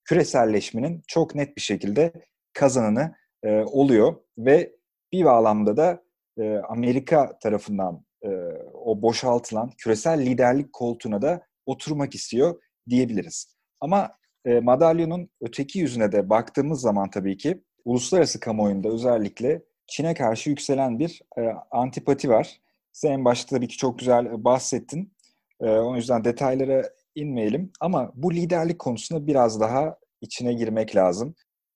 küreselleşmenin 0.05 1.01
çok 1.07 1.35
net 1.35 1.55
bir 1.55 1.61
şekilde 1.61 2.13
kazananı 2.53 3.15
e, 3.43 3.59
oluyor 3.59 4.15
ve 4.37 4.75
bir 5.11 5.25
bağlamda 5.25 5.77
da 5.77 6.03
e, 6.37 6.57
Amerika 6.57 7.39
tarafından 7.39 8.05
e, 8.23 8.29
o 8.73 9.01
boşaltılan 9.01 9.71
küresel 9.77 10.25
liderlik 10.25 10.73
koltuğuna 10.73 11.21
da 11.21 11.41
oturmak 11.65 12.15
istiyor 12.15 12.61
diyebiliriz. 12.89 13.55
Ama 13.79 14.11
e, 14.45 14.59
madalyonun 14.59 15.29
öteki 15.41 15.79
yüzüne 15.79 16.11
de 16.11 16.29
baktığımız 16.29 16.81
zaman 16.81 17.09
tabii 17.09 17.37
ki 17.37 17.63
uluslararası 17.85 18.39
kamuoyunda 18.39 18.89
özellikle 18.89 19.61
Çin'e 19.87 20.13
karşı 20.13 20.49
yükselen 20.49 20.99
bir 20.99 21.21
e, 21.37 21.41
antipati 21.71 22.29
var. 22.29 22.61
Sen 22.91 23.11
en 23.11 23.25
başta 23.25 23.55
tabii 23.55 23.67
ki 23.67 23.77
çok 23.77 23.99
güzel 23.99 24.43
bahsettin. 24.43 25.13
E, 25.61 25.69
o 25.69 25.95
yüzden 25.95 26.23
detaylara 26.23 26.89
inmeyelim. 27.15 27.71
Ama 27.79 28.11
bu 28.15 28.33
liderlik 28.33 28.79
konusunda 28.79 29.27
biraz 29.27 29.59
daha 29.59 29.97
içine 30.21 30.53
girmek 30.53 30.95
lazım. 30.95 31.35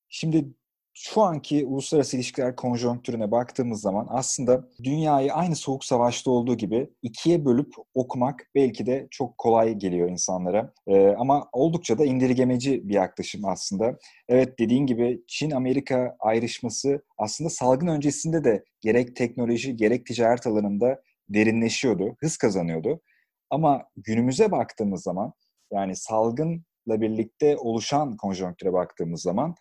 Şimdi 0.09 0.45
şu 0.93 1.21
anki 1.21 1.65
uluslararası 1.65 2.17
ilişkiler 2.17 2.55
konjonktürüne 2.55 3.31
baktığımız 3.31 3.81
zaman 3.81 4.07
aslında 4.09 4.67
dünyayı 4.83 5.33
aynı 5.33 5.55
soğuk 5.55 5.85
savaşta 5.85 6.31
olduğu 6.31 6.57
gibi 6.57 6.89
ikiye 7.01 7.45
bölüp 7.45 7.73
okumak 7.93 8.49
belki 8.55 8.85
de 8.85 9.07
çok 9.11 9.37
kolay 9.37 9.73
geliyor 9.73 10.09
insanlara. 10.09 10.73
Ee, 10.87 11.07
ama 11.07 11.49
oldukça 11.51 11.97
da 11.97 12.05
indirgemeci 12.05 12.89
bir 12.89 12.93
yaklaşım 12.93 13.45
aslında. 13.45 13.97
Evet 14.29 14.59
dediğin 14.59 14.85
gibi 14.85 15.23
Çin-Amerika 15.27 16.15
ayrışması 16.19 17.03
aslında 17.17 17.49
salgın 17.49 17.87
öncesinde 17.87 18.43
de 18.43 18.63
gerek 18.81 19.15
teknoloji 19.15 19.75
gerek 19.75 20.05
ticaret 20.05 20.47
alanında 20.47 21.01
derinleşiyordu, 21.29 22.15
hız 22.19 22.37
kazanıyordu. 22.37 23.01
Ama 23.49 23.83
günümüze 23.95 24.51
baktığımız 24.51 25.03
zaman 25.03 25.33
yani 25.71 25.95
salgınla 25.95 27.01
birlikte 27.01 27.57
oluşan 27.57 28.17
konjonktüre 28.17 28.73
baktığımız 28.73 29.21
zaman 29.21 29.55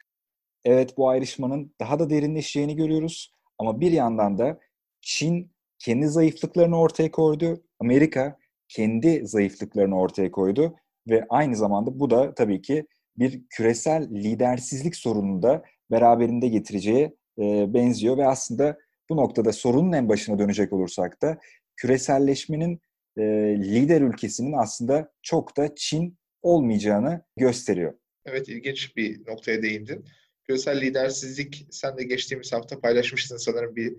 evet 0.64 0.96
bu 0.96 1.08
ayrışmanın 1.08 1.74
daha 1.80 1.98
da 1.98 2.10
derinleşeceğini 2.10 2.76
görüyoruz. 2.76 3.32
Ama 3.58 3.80
bir 3.80 3.92
yandan 3.92 4.38
da 4.38 4.60
Çin 5.00 5.52
kendi 5.78 6.08
zayıflıklarını 6.08 6.80
ortaya 6.80 7.10
koydu. 7.10 7.62
Amerika 7.80 8.38
kendi 8.68 9.26
zayıflıklarını 9.26 10.00
ortaya 10.00 10.30
koydu. 10.30 10.76
Ve 11.08 11.26
aynı 11.28 11.56
zamanda 11.56 12.00
bu 12.00 12.10
da 12.10 12.34
tabii 12.34 12.62
ki 12.62 12.86
bir 13.16 13.42
küresel 13.50 14.10
lidersizlik 14.10 14.96
sorununu 14.96 15.42
da 15.42 15.62
beraberinde 15.90 16.48
getireceği 16.48 17.16
e, 17.38 17.74
benziyor. 17.74 18.16
Ve 18.18 18.26
aslında 18.26 18.78
bu 19.10 19.16
noktada 19.16 19.52
sorunun 19.52 19.92
en 19.92 20.08
başına 20.08 20.38
dönecek 20.38 20.72
olursak 20.72 21.22
da 21.22 21.38
küreselleşmenin 21.76 22.80
e, 23.16 23.22
lider 23.58 24.00
ülkesinin 24.00 24.52
aslında 24.52 25.12
çok 25.22 25.56
da 25.56 25.74
Çin 25.76 26.18
olmayacağını 26.42 27.22
gösteriyor. 27.36 27.94
Evet 28.24 28.48
ilginç 28.48 28.96
bir 28.96 29.26
noktaya 29.26 29.62
değindin 29.62 30.04
küresel 30.46 30.80
lidersizlik 30.80 31.66
sen 31.70 31.98
de 31.98 32.04
geçtiğimiz 32.04 32.52
hafta 32.52 32.80
paylaşmıştın 32.80 33.36
sanırım 33.36 33.76
bir 33.76 33.96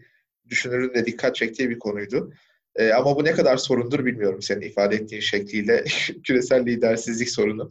düşünürün 0.49 0.93
de 0.93 1.05
dikkat 1.05 1.35
çektiği 1.35 1.69
bir 1.69 1.79
konuydu. 1.79 2.33
E, 2.75 2.91
ama 2.91 3.15
bu 3.15 3.23
ne 3.23 3.31
kadar 3.31 3.57
sorundur 3.57 4.05
bilmiyorum 4.05 4.41
senin 4.41 4.61
ifade 4.61 4.95
ettiğin 4.95 5.21
şekliyle 5.21 5.83
küresel 6.23 6.65
lidersizlik 6.65 7.29
sorunu. 7.29 7.69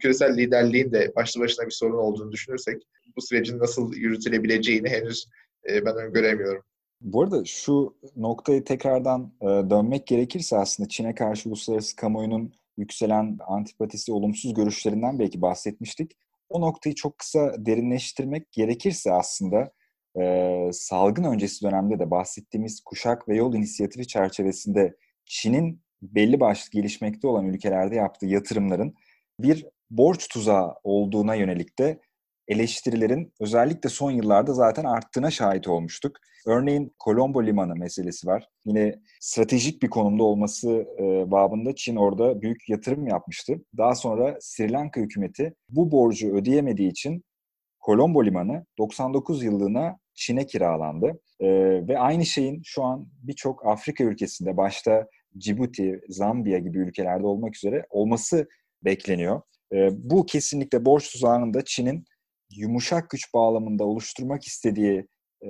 Küresel 0.00 0.36
liderliğin 0.36 0.92
de 0.92 1.12
başlı 1.16 1.40
başına 1.40 1.66
bir 1.66 1.70
sorun 1.70 1.98
olduğunu 1.98 2.32
düşünürsek 2.32 2.82
bu 3.16 3.22
sürecin 3.22 3.58
nasıl 3.58 3.94
yürütülebileceğini 3.94 4.88
henüz 4.88 5.28
e, 5.70 5.84
ben 5.84 5.96
öngöremiyorum. 5.96 6.62
Bu 7.00 7.22
arada 7.22 7.44
şu 7.44 7.96
noktayı 8.16 8.64
tekrardan 8.64 9.32
e, 9.42 9.46
dönmek 9.46 10.06
gerekirse 10.06 10.56
aslında 10.56 10.88
Çin'e 10.88 11.14
karşı 11.14 11.48
uluslararası 11.48 11.96
kamuoyunun 11.96 12.52
yükselen 12.76 13.38
antipatisi, 13.46 14.12
olumsuz 14.12 14.54
görüşlerinden 14.54 15.18
belki 15.18 15.42
bahsetmiştik 15.42 16.16
o 16.48 16.60
noktayı 16.60 16.94
çok 16.94 17.18
kısa 17.18 17.66
derinleştirmek 17.66 18.52
gerekirse 18.52 19.12
aslında 19.12 19.72
e, 20.20 20.70
salgın 20.72 21.24
öncesi 21.24 21.62
dönemde 21.64 21.98
de 21.98 22.10
bahsettiğimiz 22.10 22.80
kuşak 22.80 23.28
ve 23.28 23.36
yol 23.36 23.54
inisiyatifi 23.54 24.06
çerçevesinde 24.06 24.96
Çin'in 25.24 25.82
belli 26.02 26.40
başlı 26.40 26.70
gelişmekte 26.70 27.28
olan 27.28 27.46
ülkelerde 27.46 27.94
yaptığı 27.94 28.26
yatırımların 28.26 28.94
bir 29.40 29.66
borç 29.90 30.28
tuzağı 30.28 30.74
olduğuna 30.84 31.34
yönelik 31.34 31.78
de 31.78 32.00
eleştirilerin 32.48 33.32
özellikle 33.40 33.88
son 33.88 34.10
yıllarda 34.10 34.54
zaten 34.54 34.84
arttığına 34.84 35.30
şahit 35.30 35.68
olmuştuk. 35.68 36.16
Örneğin 36.46 36.94
Colombo 37.04 37.46
Limanı 37.46 37.74
meselesi 37.74 38.26
var. 38.26 38.48
Yine 38.64 38.94
stratejik 39.20 39.82
bir 39.82 39.90
konumda 39.90 40.22
olması 40.22 40.86
e, 40.98 41.30
babında 41.30 41.74
Çin 41.74 41.96
orada 41.96 42.42
büyük 42.42 42.68
yatırım 42.68 43.06
yapmıştı. 43.06 43.54
Daha 43.76 43.94
sonra 43.94 44.36
Sri 44.40 44.72
Lanka 44.72 45.00
hükümeti 45.00 45.54
bu 45.68 45.90
borcu 45.90 46.36
ödeyemediği 46.36 46.90
için 46.90 47.24
Colombo 47.86 48.24
Limanı 48.24 48.66
99 48.78 49.44
yıllığına 49.44 49.98
Çin'e 50.14 50.46
kiralandı. 50.46 51.20
E, 51.40 51.48
ve 51.88 51.98
aynı 51.98 52.26
şeyin 52.26 52.62
şu 52.64 52.82
an 52.82 53.08
birçok 53.22 53.66
Afrika 53.66 54.04
ülkesinde 54.04 54.56
başta 54.56 55.06
Cibuti, 55.38 56.00
Zambiya 56.08 56.58
gibi 56.58 56.78
ülkelerde 56.78 57.26
olmak 57.26 57.56
üzere 57.56 57.86
olması 57.90 58.48
bekleniyor. 58.84 59.42
E, 59.72 59.88
bu 59.92 60.26
kesinlikle 60.26 60.84
borç 60.84 61.12
tuzağının 61.12 61.54
da 61.54 61.64
Çin'in 61.64 62.04
yumuşak 62.50 63.10
güç 63.10 63.34
bağlamında 63.34 63.84
oluşturmak 63.84 64.44
istediği 64.44 65.06
e, 65.44 65.48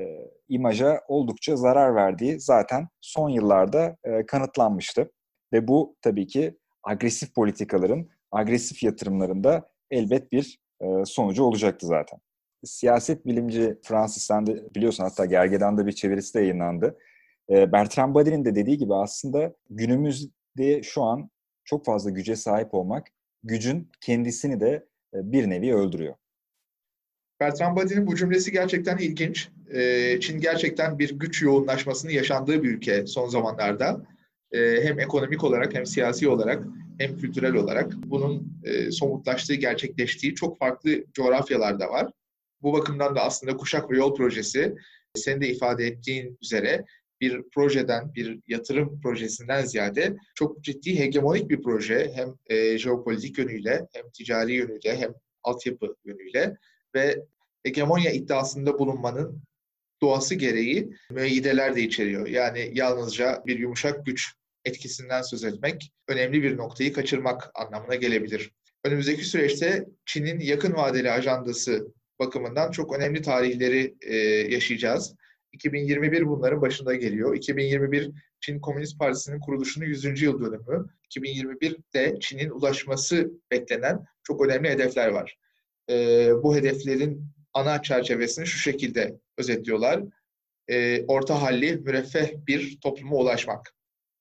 imaja 0.49 1.00
oldukça 1.09 1.57
zarar 1.57 1.95
verdiği 1.95 2.41
zaten 2.41 2.88
son 3.00 3.29
yıllarda 3.29 3.97
e, 4.05 4.26
kanıtlanmıştı. 4.26 5.11
Ve 5.53 5.69
bu 5.69 5.97
tabii 6.03 6.26
ki 6.26 6.57
agresif 6.83 7.35
politikaların, 7.35 8.09
agresif 8.33 8.83
yatırımlarında 8.83 9.69
elbet 9.91 10.33
bir 10.33 10.59
e, 10.81 11.05
sonucu 11.05 11.45
olacaktı 11.45 11.87
zaten. 11.87 12.19
Siyaset 12.65 13.26
bilimci 13.26 13.79
Francis 13.83 14.31
de 14.31 14.75
biliyorsun 14.75 15.05
hatta 15.05 15.25
Gergedan'da 15.25 15.87
bir 15.87 15.93
çevirisi 15.93 16.35
de 16.35 16.41
yayınlandı. 16.41 16.99
E, 17.50 17.73
Bertrand 17.73 18.15
Bady'nin 18.15 18.45
de 18.45 18.55
dediği 18.55 18.79
gibi 18.79 18.95
aslında 18.95 19.55
günümüzde 19.71 20.83
şu 20.83 21.03
an 21.03 21.31
çok 21.65 21.85
fazla 21.85 22.11
güce 22.11 22.37
sahip 22.37 22.75
olmak 22.75 23.07
gücün 23.43 23.91
kendisini 24.00 24.61
de 24.61 24.87
e, 25.15 25.33
bir 25.33 25.50
nevi 25.50 25.75
öldürüyor. 25.75 26.15
Bertrand 27.40 27.76
Bady'nin 27.76 28.07
bu 28.07 28.16
cümlesi 28.16 28.52
gerçekten 28.52 28.99
ilginç. 28.99 29.49
Ee, 29.75 30.19
Çin 30.21 30.40
gerçekten 30.40 30.99
bir 30.99 31.19
güç 31.19 31.43
yoğunlaşmasını 31.43 32.12
yaşandığı 32.12 32.62
bir 32.62 32.69
ülke 32.69 33.07
son 33.07 33.28
zamanlarda. 33.28 34.07
Ee, 34.52 34.81
hem 34.83 35.00
ekonomik 35.00 35.45
olarak 35.45 35.75
hem 35.75 35.87
siyasi 35.87 36.28
olarak 36.28 36.64
hem 36.99 37.16
kültürel 37.16 37.55
olarak 37.55 37.93
bunun 37.97 38.61
e, 38.64 38.90
somutlaştığı, 38.90 39.55
gerçekleştiği 39.55 40.35
çok 40.35 40.59
farklı 40.59 41.05
coğrafyalarda 41.12 41.88
var. 41.88 42.11
Bu 42.62 42.73
bakımdan 42.73 43.16
da 43.16 43.21
aslında 43.21 43.57
Kuşak 43.57 43.90
ve 43.90 43.97
Yol 43.97 44.14
Projesi 44.14 44.75
senin 45.14 45.40
de 45.40 45.49
ifade 45.49 45.87
ettiğin 45.87 46.38
üzere 46.43 46.85
bir 47.21 47.43
projeden, 47.55 48.14
bir 48.14 48.40
yatırım 48.47 49.00
projesinden 49.00 49.64
ziyade 49.64 50.16
çok 50.35 50.64
ciddi 50.64 50.99
hegemonik 50.99 51.50
bir 51.50 51.62
proje. 51.62 52.12
Hem 52.14 52.35
e, 52.47 52.78
jeopolitik 52.78 53.38
yönüyle, 53.38 53.87
hem 53.93 54.11
ticari 54.11 54.52
yönüyle, 54.52 54.97
hem 54.97 55.14
altyapı 55.43 55.97
yönüyle 56.05 56.57
ve 56.97 57.23
hegemonya 57.65 58.11
iddiasında 58.11 58.79
bulunmanın 58.79 59.43
doğası 60.03 60.35
gereği 60.35 60.91
müeyyideler 61.11 61.76
de 61.76 61.83
içeriyor. 61.83 62.26
Yani 62.26 62.71
yalnızca 62.75 63.43
bir 63.47 63.59
yumuşak 63.59 64.07
güç 64.07 64.33
etkisinden 64.65 65.23
söz 65.23 65.45
etmek 65.45 65.93
önemli 66.09 66.43
bir 66.43 66.57
noktayı 66.57 66.93
kaçırmak 66.93 67.50
anlamına 67.55 67.95
gelebilir. 67.95 68.53
Önümüzdeki 68.85 69.25
süreçte 69.25 69.87
Çin'in 70.07 70.41
yakın 70.41 70.75
vadeli 70.75 71.11
ajandası 71.11 71.93
bakımından 72.19 72.71
çok 72.71 72.97
önemli 72.97 73.23
tarihleri 73.23 73.95
e, 74.00 74.17
yaşayacağız. 74.55 75.15
2021 75.53 76.26
bunların 76.26 76.61
başında 76.61 76.95
geliyor. 76.95 77.37
2021 77.37 78.11
Çin 78.41 78.61
Komünist 78.61 78.99
Partisi'nin 78.99 79.41
kuruluşunun 79.41 79.87
100. 79.87 80.23
yıl 80.23 80.41
dönümü. 80.41 80.87
2021'de 81.11 82.21
Çin'in 82.21 82.50
ulaşması 82.50 83.31
beklenen 83.50 84.05
çok 84.23 84.47
önemli 84.47 84.71
hedefler 84.71 85.09
var. 85.09 85.38
E, 85.90 86.31
bu 86.43 86.57
hedeflerin 86.57 87.26
ana 87.55 87.83
çerçevesini 87.83 88.47
şu 88.47 88.59
şekilde 88.59 89.16
özetliyorlar. 89.38 90.02
E, 90.69 91.05
orta 91.07 91.43
halli, 91.43 91.76
müreffeh 91.76 92.47
bir 92.47 92.78
topluma 92.81 93.16
ulaşmak. 93.16 93.73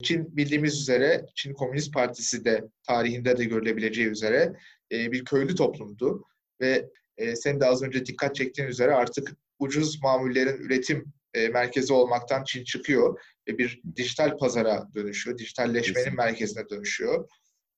Çin 0.03 0.37
bildiğimiz 0.37 0.81
üzere, 0.81 1.25
Çin 1.35 1.53
Komünist 1.53 1.93
Partisi 1.93 2.45
de 2.45 2.63
tarihinde 2.87 3.37
de 3.37 3.45
görülebileceği 3.45 4.07
üzere 4.07 4.53
e, 4.91 5.11
bir 5.11 5.25
köylü 5.25 5.55
toplumdu. 5.55 6.23
Ve 6.61 6.89
e, 7.17 7.35
senin 7.35 7.59
de 7.59 7.65
az 7.65 7.83
önce 7.83 8.05
dikkat 8.05 8.35
çektiğin 8.35 8.67
üzere 8.67 8.93
artık 8.93 9.35
ucuz 9.59 10.01
mamullerin 10.03 10.57
üretim 10.57 11.13
e, 11.33 11.47
merkezi 11.47 11.93
olmaktan 11.93 12.43
Çin 12.43 12.63
çıkıyor 12.63 13.19
ve 13.47 13.57
bir 13.57 13.81
dijital 13.95 14.37
pazara 14.37 14.87
dönüşüyor, 14.95 15.37
dijitalleşmenin 15.37 15.93
Kesinlikle. 15.93 16.23
merkezine 16.23 16.69
dönüşüyor, 16.69 17.29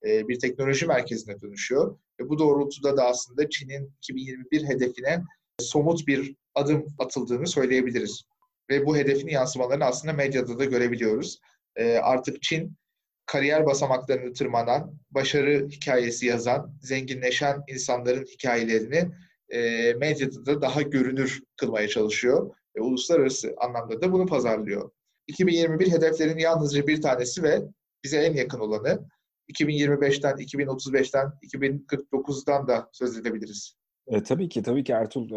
e, 0.05 0.27
bir 0.27 0.39
teknoloji 0.39 0.85
merkezine 0.85 1.41
dönüşüyor. 1.41 1.97
Ve 2.19 2.29
bu 2.29 2.39
doğrultuda 2.39 2.97
da 2.97 3.05
aslında 3.05 3.49
Çin'in 3.49 3.93
2021 3.97 4.63
hedefine 4.63 5.23
somut 5.59 6.07
bir 6.07 6.35
adım 6.55 6.85
atıldığını 6.99 7.47
söyleyebiliriz. 7.47 8.23
Ve 8.69 8.85
bu 8.85 8.97
hedefin 8.97 9.27
yansımalarını 9.27 9.85
aslında 9.85 10.13
medyada 10.13 10.59
da 10.59 10.65
görebiliyoruz. 10.65 11.39
E, 11.75 11.97
artık 11.97 12.41
Çin 12.41 12.77
kariyer 13.25 13.65
basamaklarını 13.65 14.33
tırmanan, 14.33 14.99
başarı 15.11 15.67
hikayesi 15.69 16.25
yazan, 16.25 16.77
zenginleşen 16.81 17.63
insanların 17.67 18.25
hikayelerini 18.25 19.11
e, 19.49 19.93
medyada 19.93 20.45
da 20.45 20.61
daha 20.61 20.81
görünür 20.81 21.41
kılmaya 21.57 21.87
çalışıyor. 21.87 22.55
Ve 22.75 22.81
uluslararası 22.81 23.55
anlamda 23.57 24.01
da 24.01 24.11
bunu 24.11 24.25
pazarlıyor. 24.25 24.91
2021 25.27 25.91
hedeflerin 25.91 26.37
yalnızca 26.37 26.87
bir 26.87 27.01
tanesi 27.01 27.43
ve 27.43 27.61
bize 28.03 28.17
en 28.17 28.33
yakın 28.33 28.59
olanı 28.59 29.07
2025'ten, 29.53 30.31
2035'ten, 30.31 31.31
2049'dan 31.43 32.67
da 32.67 32.89
söz 32.91 33.17
edebiliriz. 33.17 33.77
E, 34.07 34.23
tabii 34.23 34.49
ki, 34.49 34.63
tabii 34.63 34.83
ki 34.83 34.91
Ertuğrul 34.91 35.31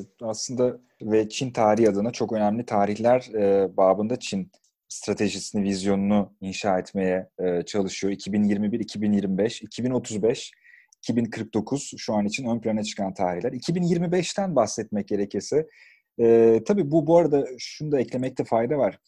e, 0.00 0.06
aslında 0.22 0.80
ve 1.02 1.28
Çin 1.28 1.50
tarihi 1.50 1.90
adına 1.90 2.10
çok 2.10 2.32
önemli 2.32 2.66
tarihler 2.66 3.28
e, 3.34 3.76
babında 3.76 4.18
Çin 4.18 4.50
stratejisini, 4.88 5.62
vizyonunu 5.62 6.34
inşa 6.40 6.78
etmeye 6.78 7.28
e, 7.38 7.62
çalışıyor. 7.62 8.12
2021, 8.12 8.80
2025, 8.80 9.62
2035, 9.62 10.52
2049 10.98 11.92
şu 11.96 12.14
an 12.14 12.26
için 12.26 12.44
ön 12.44 12.60
plana 12.60 12.82
çıkan 12.82 13.14
tarihler. 13.14 13.52
2025'ten 13.52 14.56
bahsetmek 14.56 15.08
gerekirse 15.08 15.66
e, 16.20 16.58
tabii 16.66 16.90
bu 16.90 17.06
bu 17.06 17.18
arada 17.18 17.46
şunu 17.58 17.92
da 17.92 18.00
eklemekte 18.00 18.44
fayda 18.44 18.78
var. 18.78 18.98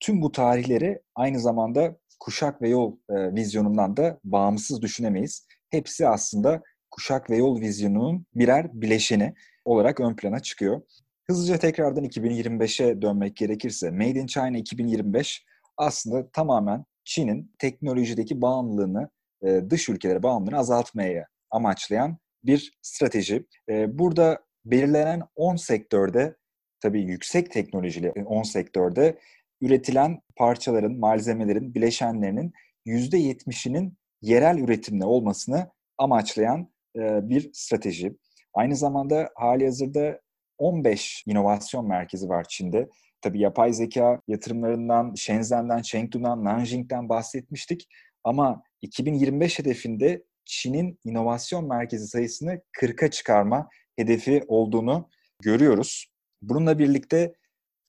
Tüm 0.00 0.22
bu 0.22 0.32
tarihleri 0.32 1.00
aynı 1.14 1.40
zamanda 1.40 1.96
kuşak 2.18 2.62
ve 2.62 2.68
yol 2.68 2.96
e, 3.10 3.34
vizyonundan 3.34 3.96
da 3.96 4.20
bağımsız 4.24 4.82
düşünemeyiz. 4.82 5.46
Hepsi 5.70 6.08
aslında 6.08 6.62
kuşak 6.90 7.30
ve 7.30 7.36
yol 7.36 7.60
vizyonunun 7.60 8.26
birer 8.34 8.70
bileşeni 8.72 9.34
olarak 9.64 10.00
ön 10.00 10.16
plana 10.16 10.40
çıkıyor. 10.40 10.82
Hızlıca 11.26 11.58
tekrardan 11.58 12.04
2025'e 12.04 13.02
dönmek 13.02 13.36
gerekirse 13.36 13.90
Made 13.90 14.20
in 14.20 14.26
China 14.26 14.58
2025 14.58 15.44
aslında 15.76 16.30
tamamen 16.30 16.84
Çin'in 17.04 17.54
teknolojideki 17.58 18.42
bağımlılığını, 18.42 19.10
e, 19.42 19.60
dış 19.70 19.88
ülkelere 19.88 20.22
bağımlılığını 20.22 20.58
azaltmaya 20.58 21.26
amaçlayan 21.50 22.18
bir 22.44 22.78
strateji. 22.82 23.46
E, 23.68 23.98
burada 23.98 24.38
belirlenen 24.64 25.22
10 25.34 25.56
sektörde 25.56 26.36
tabii 26.80 27.02
yüksek 27.02 27.50
teknolojili 27.50 28.10
10 28.10 28.42
sektörde 28.42 29.18
üretilen 29.60 30.20
parçaların, 30.36 30.98
malzemelerin, 30.98 31.74
bileşenlerinin 31.74 32.52
%70'inin 32.86 33.98
yerel 34.22 34.58
üretimle 34.58 35.04
olmasını 35.04 35.70
amaçlayan 35.98 36.72
bir 36.96 37.50
strateji. 37.52 38.16
Aynı 38.54 38.76
zamanda 38.76 39.30
hali 39.34 39.64
hazırda 39.64 40.20
15 40.58 41.24
inovasyon 41.26 41.88
merkezi 41.88 42.28
var 42.28 42.46
Çin'de. 42.48 42.88
Tabii 43.20 43.40
yapay 43.40 43.72
zeka 43.72 44.20
yatırımlarından, 44.28 45.14
Shenzhen'den, 45.14 45.82
Chengdu'dan, 45.82 46.44
Nanjing'den 46.44 47.08
bahsetmiştik. 47.08 47.88
Ama 48.24 48.62
2025 48.82 49.58
hedefinde 49.58 50.24
Çin'in 50.44 51.00
inovasyon 51.04 51.68
merkezi 51.68 52.06
sayısını 52.06 52.60
40'a 52.80 53.10
çıkarma 53.10 53.68
hedefi 53.96 54.42
olduğunu 54.48 55.08
görüyoruz. 55.42 56.06
Bununla 56.42 56.78
birlikte 56.78 57.34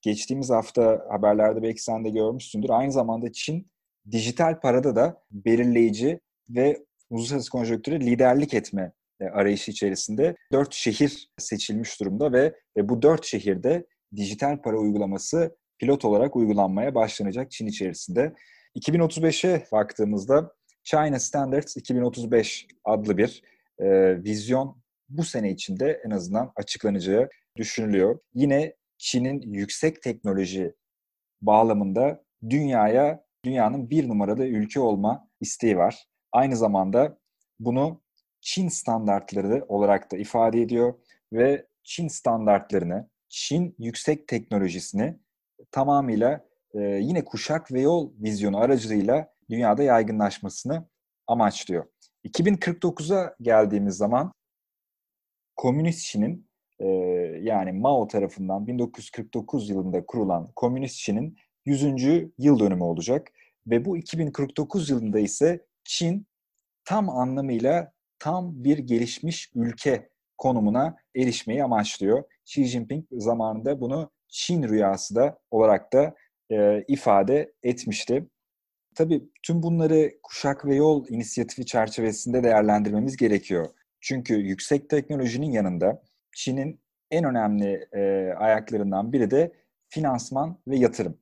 geçtiğimiz 0.08 0.50
hafta 0.50 1.06
haberlerde 1.10 1.64
belki 1.64 1.84
sen 1.84 2.06
de 2.06 2.10
görmüşsündür. 2.10 2.70
Aynı 2.70 2.92
zamanda 2.92 3.32
Çin 3.32 3.68
dijital 4.12 4.60
parada 4.60 4.96
da 4.96 5.24
belirleyici 5.32 6.20
ve 6.50 6.86
uluslararası 7.10 7.52
konjonktüre 7.52 8.00
liderlik 8.00 8.54
etme 8.54 8.92
e, 9.20 9.26
arayışı 9.26 9.72
içerisinde 9.72 10.36
dört 10.52 10.74
şehir 10.74 11.30
seçilmiş 11.38 12.00
durumda 12.00 12.32
ve, 12.32 12.54
ve 12.78 12.90
bu 12.90 13.02
dört 13.02 13.26
şehirde 13.26 13.86
dijital 14.16 14.62
para 14.62 14.78
uygulaması 14.78 15.58
pilot 15.80 16.06
olarak 16.06 16.36
uygulanmaya 16.36 16.96
başlanacak 16.96 17.52
Çin 17.52 17.68
içerisinde. 17.68 18.34
2035'e 18.80 19.66
baktığımızda 19.72 20.52
China 20.84 21.20
Standards 21.20 21.78
2035 21.78 22.68
adlı 22.86 23.18
bir 23.18 23.42
e, 23.80 23.88
vizyon 24.24 24.82
bu 25.10 25.24
sene 25.24 25.52
içinde 25.52 26.02
en 26.06 26.10
azından 26.10 26.52
açıklanacağı 26.56 27.30
düşünülüyor. 27.58 28.20
Yine 28.34 28.74
Çin'in 28.98 29.42
yüksek 29.42 30.02
teknoloji 30.02 30.76
bağlamında 31.42 32.24
dünyaya 32.50 33.24
dünyanın 33.46 33.90
bir 33.90 34.10
numaralı 34.10 34.46
ülke 34.46 34.80
olma 34.80 35.28
isteği 35.42 35.78
var. 35.78 36.08
Aynı 36.32 36.58
zamanda 36.58 37.20
bunu 37.60 38.02
Çin 38.42 38.68
standartları 38.70 39.66
olarak 39.68 40.12
da 40.12 40.18
ifade 40.18 40.62
ediyor 40.62 40.94
ve 41.34 41.68
Çin 41.84 42.08
standartlarını, 42.08 43.10
Çin 43.30 43.76
yüksek 43.80 44.28
teknolojisini 44.28 45.20
tamamıyla 45.72 46.46
e, 46.74 46.80
yine 46.80 47.26
kuşak 47.26 47.72
ve 47.72 47.82
yol 47.82 48.14
vizyonu 48.20 48.58
aracılığıyla 48.58 49.34
dünyada 49.50 49.84
yaygınlaşmasını 49.84 50.88
amaçlıyor. 51.28 51.86
2049'a 52.26 53.36
geldiğimiz 53.42 53.98
zaman 53.98 54.34
Komünist 55.56 56.06
Çin'in 56.06 56.50
e, 56.82 56.86
yani 57.42 57.72
Mao 57.72 58.08
tarafından 58.08 58.68
1949 58.68 59.70
yılında 59.70 60.06
kurulan 60.06 60.52
Komünist 60.56 60.98
Çin'in 60.98 61.38
100. 61.66 61.84
yıl 62.38 62.60
dönümü 62.60 62.84
olacak 62.84 63.32
ve 63.68 63.86
bu 63.86 63.98
2049 63.98 64.90
yılında 64.90 65.20
ise 65.20 65.66
Çin 65.84 66.28
tam 66.86 67.10
anlamıyla 67.10 67.92
tam 68.20 68.64
bir 68.64 68.78
gelişmiş 68.78 69.52
ülke 69.56 70.10
konumuna 70.38 70.96
erişmeyi 71.16 71.64
amaçlıyor. 71.64 72.24
Xi 72.46 72.66
Jinping 72.66 73.06
zamanında 73.12 73.82
bunu 73.82 74.12
Çin 74.28 74.64
rüyası 74.64 75.16
da 75.16 75.40
olarak 75.52 75.94
da 75.94 76.16
e, 76.52 76.84
ifade 76.88 77.54
etmişti. 77.64 78.28
Tabii 78.96 79.24
tüm 79.44 79.64
bunları 79.64 80.12
kuşak 80.24 80.66
ve 80.66 80.76
yol 80.76 81.06
inisiyatifi 81.10 81.66
çerçevesinde 81.66 82.44
değerlendirmemiz 82.44 83.18
gerekiyor. 83.18 83.68
Çünkü 84.02 84.34
yüksek 84.34 84.90
teknolojinin 84.90 85.52
yanında 85.52 86.04
Çin'in 86.36 86.80
en 87.12 87.24
önemli 87.24 87.88
e, 87.94 88.34
ayaklarından 88.38 89.14
biri 89.14 89.32
de 89.32 89.52
finansman 89.90 90.60
ve 90.68 90.78
yatırım. 90.78 91.18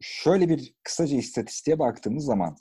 Şöyle 0.00 0.48
bir 0.48 0.74
kısaca 0.82 1.16
istatistiğe 1.16 1.78
baktığımız 1.78 2.24
zaman 2.24 2.56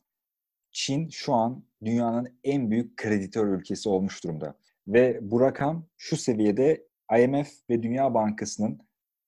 Çin 0.72 1.10
şu 1.10 1.34
an 1.34 1.64
dünyanın 1.86 2.40
en 2.44 2.72
büyük 2.72 2.98
kreditör 2.98 3.48
ülkesi 3.48 3.90
olmuş 3.90 4.24
durumda. 4.24 4.56
Ve 4.88 5.20
bu 5.22 5.42
rakam 5.42 5.86
şu 5.98 6.18
seviyede 6.18 6.88
IMF 7.20 7.50
ve 7.70 7.84
Dünya 7.84 8.14
Bankası'nın 8.14 8.80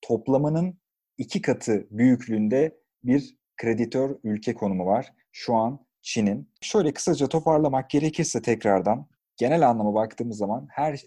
toplamının 0.02 0.78
iki 1.18 1.42
katı 1.42 1.88
büyüklüğünde 1.92 2.78
bir 3.04 3.38
kreditör 3.58 4.16
ülke 4.24 4.54
konumu 4.54 4.86
var. 4.86 5.14
Şu 5.32 5.56
an 5.56 5.86
Çin'in. 6.02 6.50
Şöyle 6.62 6.94
kısaca 6.94 7.28
toparlamak 7.28 7.90
gerekirse 7.90 8.42
tekrardan 8.42 9.08
genel 9.38 9.70
anlama 9.70 9.94
baktığımız 9.94 10.38
zaman 10.38 10.68
her 10.70 11.06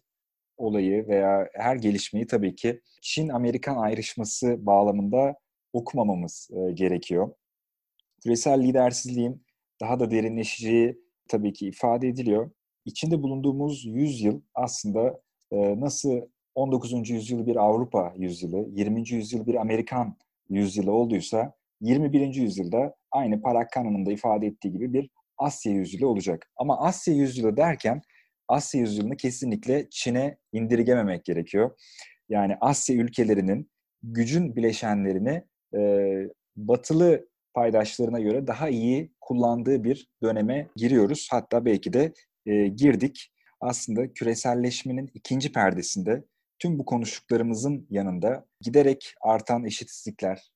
olayı 0.56 1.08
veya 1.08 1.48
her 1.54 1.76
gelişmeyi 1.76 2.26
tabii 2.26 2.54
ki 2.54 2.80
Çin-Amerikan 3.02 3.76
ayrışması 3.76 4.66
bağlamında 4.66 5.34
okumamamız 5.72 6.50
e, 6.52 6.72
gerekiyor. 6.72 7.34
Küresel 8.22 8.62
lidersizliğin 8.62 9.46
daha 9.80 10.00
da 10.00 10.10
derinleşeceği 10.10 10.98
tabii 11.28 11.52
ki 11.52 11.68
ifade 11.68 12.08
ediliyor. 12.08 12.50
İçinde 12.84 13.22
bulunduğumuz 13.22 13.84
yüzyıl 13.84 14.40
aslında 14.54 15.20
e, 15.52 15.80
nasıl 15.80 16.20
19. 16.54 17.10
yüzyıl 17.10 17.46
bir 17.46 17.56
Avrupa 17.56 18.12
yüzyılı, 18.16 18.68
20. 18.70 19.10
yüzyıl 19.10 19.46
bir 19.46 19.54
Amerikan 19.54 20.16
yüzyılı 20.48 20.92
olduysa 20.92 21.52
21. 21.80 22.34
yüzyılda 22.34 22.94
aynı 23.10 23.42
Parakkan'ın 23.42 24.06
da 24.06 24.12
ifade 24.12 24.46
ettiği 24.46 24.72
gibi 24.72 24.92
bir 24.92 25.10
Asya 25.38 25.72
yüzyılı 25.72 26.08
olacak. 26.08 26.50
Ama 26.56 26.80
Asya 26.80 27.14
yüzyılı 27.14 27.56
derken 27.56 28.02
Asya 28.48 28.80
yüzyılını 28.80 29.16
kesinlikle 29.16 29.86
Çin'e 29.90 30.38
indirgememek 30.52 31.24
gerekiyor. 31.24 31.70
Yani 32.28 32.56
Asya 32.60 32.96
ülkelerinin 32.96 33.70
gücün 34.02 34.56
bileşenlerini 34.56 35.44
e, 35.76 35.80
batılı 36.56 37.28
paydaşlarına 37.54 38.20
göre 38.20 38.46
daha 38.46 38.68
iyi 38.68 39.12
kullandığı 39.20 39.84
bir 39.84 40.08
döneme 40.22 40.68
giriyoruz. 40.76 41.28
Hatta 41.30 41.64
belki 41.64 41.92
de 41.92 42.12
e, 42.46 42.68
girdik. 42.68 43.32
Aslında 43.60 44.12
küreselleşmenin 44.12 45.10
ikinci 45.14 45.52
perdesinde 45.52 46.24
tüm 46.58 46.78
bu 46.78 46.84
konuştuklarımızın 46.84 47.86
yanında 47.90 48.46
giderek 48.60 49.14
artan 49.20 49.64
eşitsizlikler, 49.64 50.50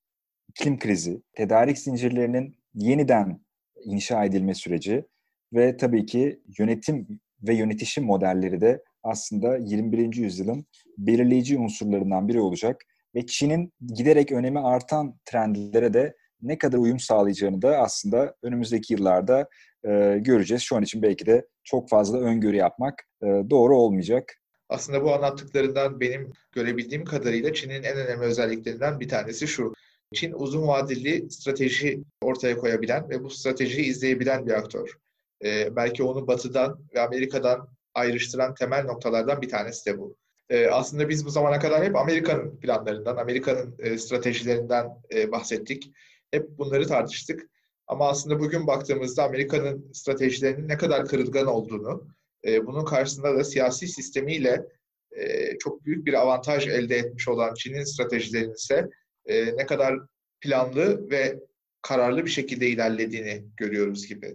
iklim 0.48 0.79
krizi, 0.79 1.22
tedarik 1.33 1.79
zincirlerinin 1.79 2.57
yeniden 2.74 3.40
inşa 3.85 4.24
edilme 4.24 4.55
süreci 4.55 5.05
ve 5.53 5.76
tabii 5.76 6.07
ki 6.07 6.40
yönetim 6.59 7.20
ve 7.42 7.55
yönetişim 7.55 8.05
modelleri 8.05 8.61
de 8.61 8.83
aslında 9.03 9.57
21. 9.57 10.16
yüzyılın 10.16 10.66
belirleyici 10.98 11.59
unsurlarından 11.59 12.29
biri 12.29 12.40
olacak 12.40 12.83
ve 13.14 13.26
Çin'in 13.26 13.72
giderek 13.94 14.33
önemi 14.33 14.61
artan 14.61 15.18
trendlere 15.24 15.94
de 15.94 16.16
ne 16.42 16.59
kadar 16.59 16.79
uyum 16.79 17.00
sağlayacağını 17.00 17.62
da 17.62 17.79
aslında 17.79 18.35
önümüzdeki 18.42 18.92
yıllarda 18.92 19.48
e, 19.85 20.18
göreceğiz. 20.18 20.62
Şu 20.62 20.76
an 20.76 20.83
için 20.83 21.03
belki 21.03 21.26
de 21.26 21.46
çok 21.64 21.88
fazla 21.88 22.18
öngörü 22.18 22.57
yapmak 22.57 23.03
e, 23.22 23.26
doğru 23.26 23.76
olmayacak. 23.76 24.35
Aslında 24.68 25.05
bu 25.05 25.14
anlattıklarından 25.14 26.00
benim 26.00 26.33
görebildiğim 26.53 27.05
kadarıyla 27.05 27.55
Çin'in 27.55 27.83
en 27.83 27.96
önemli 27.96 28.24
özelliklerinden 28.24 29.00
bir 29.00 29.09
tanesi 29.09 29.48
şu. 29.48 29.72
Çin 30.14 30.33
uzun 30.33 30.66
vadeli 30.66 31.31
strateji 31.31 32.05
ortaya 32.22 32.57
koyabilen 32.57 33.11
ve 33.11 33.24
bu 33.24 33.31
stratejiyi 33.31 33.87
izleyebilen 33.87 34.46
bir 34.46 34.53
aktör. 34.53 34.96
Ee, 35.44 35.76
belki 35.76 36.03
onu 36.03 36.26
Batı'dan 36.26 36.81
ve 36.94 37.00
Amerika'dan 37.00 37.68
ayrıştıran 37.94 38.55
temel 38.55 38.85
noktalardan 38.85 39.42
bir 39.42 39.48
tanesi 39.48 39.87
de 39.87 39.98
bu. 39.98 40.16
Ee, 40.50 40.66
aslında 40.66 41.09
biz 41.09 41.26
bu 41.26 41.31
zamana 41.31 41.59
kadar 41.59 41.85
hep 41.85 41.96
Amerika'nın 41.96 42.61
planlarından, 42.61 43.16
Amerika'nın 43.16 43.74
e, 43.79 43.98
stratejilerinden 43.98 44.88
e, 45.14 45.33
bahsettik. 45.33 45.92
Hep 46.31 46.59
bunları 46.59 46.87
tartıştık. 46.87 47.46
Ama 47.87 48.09
aslında 48.09 48.40
bugün 48.40 48.66
baktığımızda 48.66 49.24
Amerika'nın 49.24 49.90
stratejilerinin 49.92 50.68
ne 50.68 50.76
kadar 50.76 51.07
kırılgan 51.07 51.46
olduğunu, 51.46 52.07
e, 52.46 52.66
bunun 52.66 52.85
karşısında 52.85 53.35
da 53.37 53.44
siyasi 53.44 53.88
sistemiyle 53.88 54.66
e, 55.12 55.59
çok 55.59 55.85
büyük 55.85 56.07
bir 56.07 56.14
avantaj 56.14 56.66
elde 56.66 56.96
etmiş 56.96 57.29
olan 57.29 57.55
Çin'in 57.55 57.85
stratejilerinin 57.85 58.55
ise 58.55 58.88
e, 59.26 59.57
ne 59.57 59.66
kadar 59.66 59.98
planlı 60.40 61.11
ve 61.11 61.40
kararlı 61.83 62.24
bir 62.24 62.31
şekilde 62.31 62.68
ilerlediğini 62.68 63.44
görüyoruz 63.57 64.07
gibi. 64.07 64.35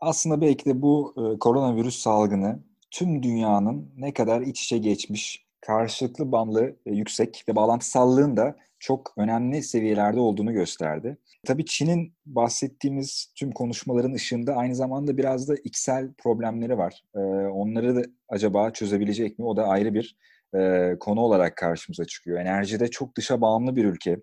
Aslında 0.00 0.40
belki 0.40 0.64
de 0.64 0.82
bu 0.82 1.14
e, 1.16 1.38
koronavirüs 1.38 1.98
salgını 1.98 2.58
tüm 2.90 3.22
dünyanın 3.22 3.92
ne 3.96 4.14
kadar 4.14 4.40
iç 4.40 4.62
içe 4.62 4.78
geçmiş, 4.78 5.46
karşılıklı 5.60 6.32
bağımlı 6.32 6.76
e, 6.86 6.92
yüksek 6.92 7.44
ve 7.48 7.56
bağlantısallığın 7.56 8.36
da 8.36 8.56
çok 8.78 9.14
önemli 9.16 9.62
seviyelerde 9.62 10.20
olduğunu 10.20 10.52
gösterdi. 10.52 11.16
Tabii 11.46 11.64
Çin'in 11.64 12.14
bahsettiğimiz 12.26 13.32
tüm 13.36 13.52
konuşmaların 13.52 14.12
ışığında 14.12 14.54
aynı 14.54 14.74
zamanda 14.74 15.16
biraz 15.16 15.48
da 15.48 15.54
iksel 15.64 16.12
problemleri 16.18 16.78
var. 16.78 17.04
Ee, 17.14 17.18
onları 17.46 17.96
da 17.96 18.02
acaba 18.28 18.70
çözebilecek 18.70 19.38
mi? 19.38 19.44
O 19.44 19.56
da 19.56 19.64
ayrı 19.66 19.94
bir 19.94 20.16
e, 20.54 20.92
konu 21.00 21.20
olarak 21.20 21.56
karşımıza 21.56 22.04
çıkıyor. 22.04 22.40
Enerjide 22.40 22.88
çok 22.88 23.16
dışa 23.16 23.40
bağımlı 23.40 23.76
bir 23.76 23.84
ülke. 23.84 24.16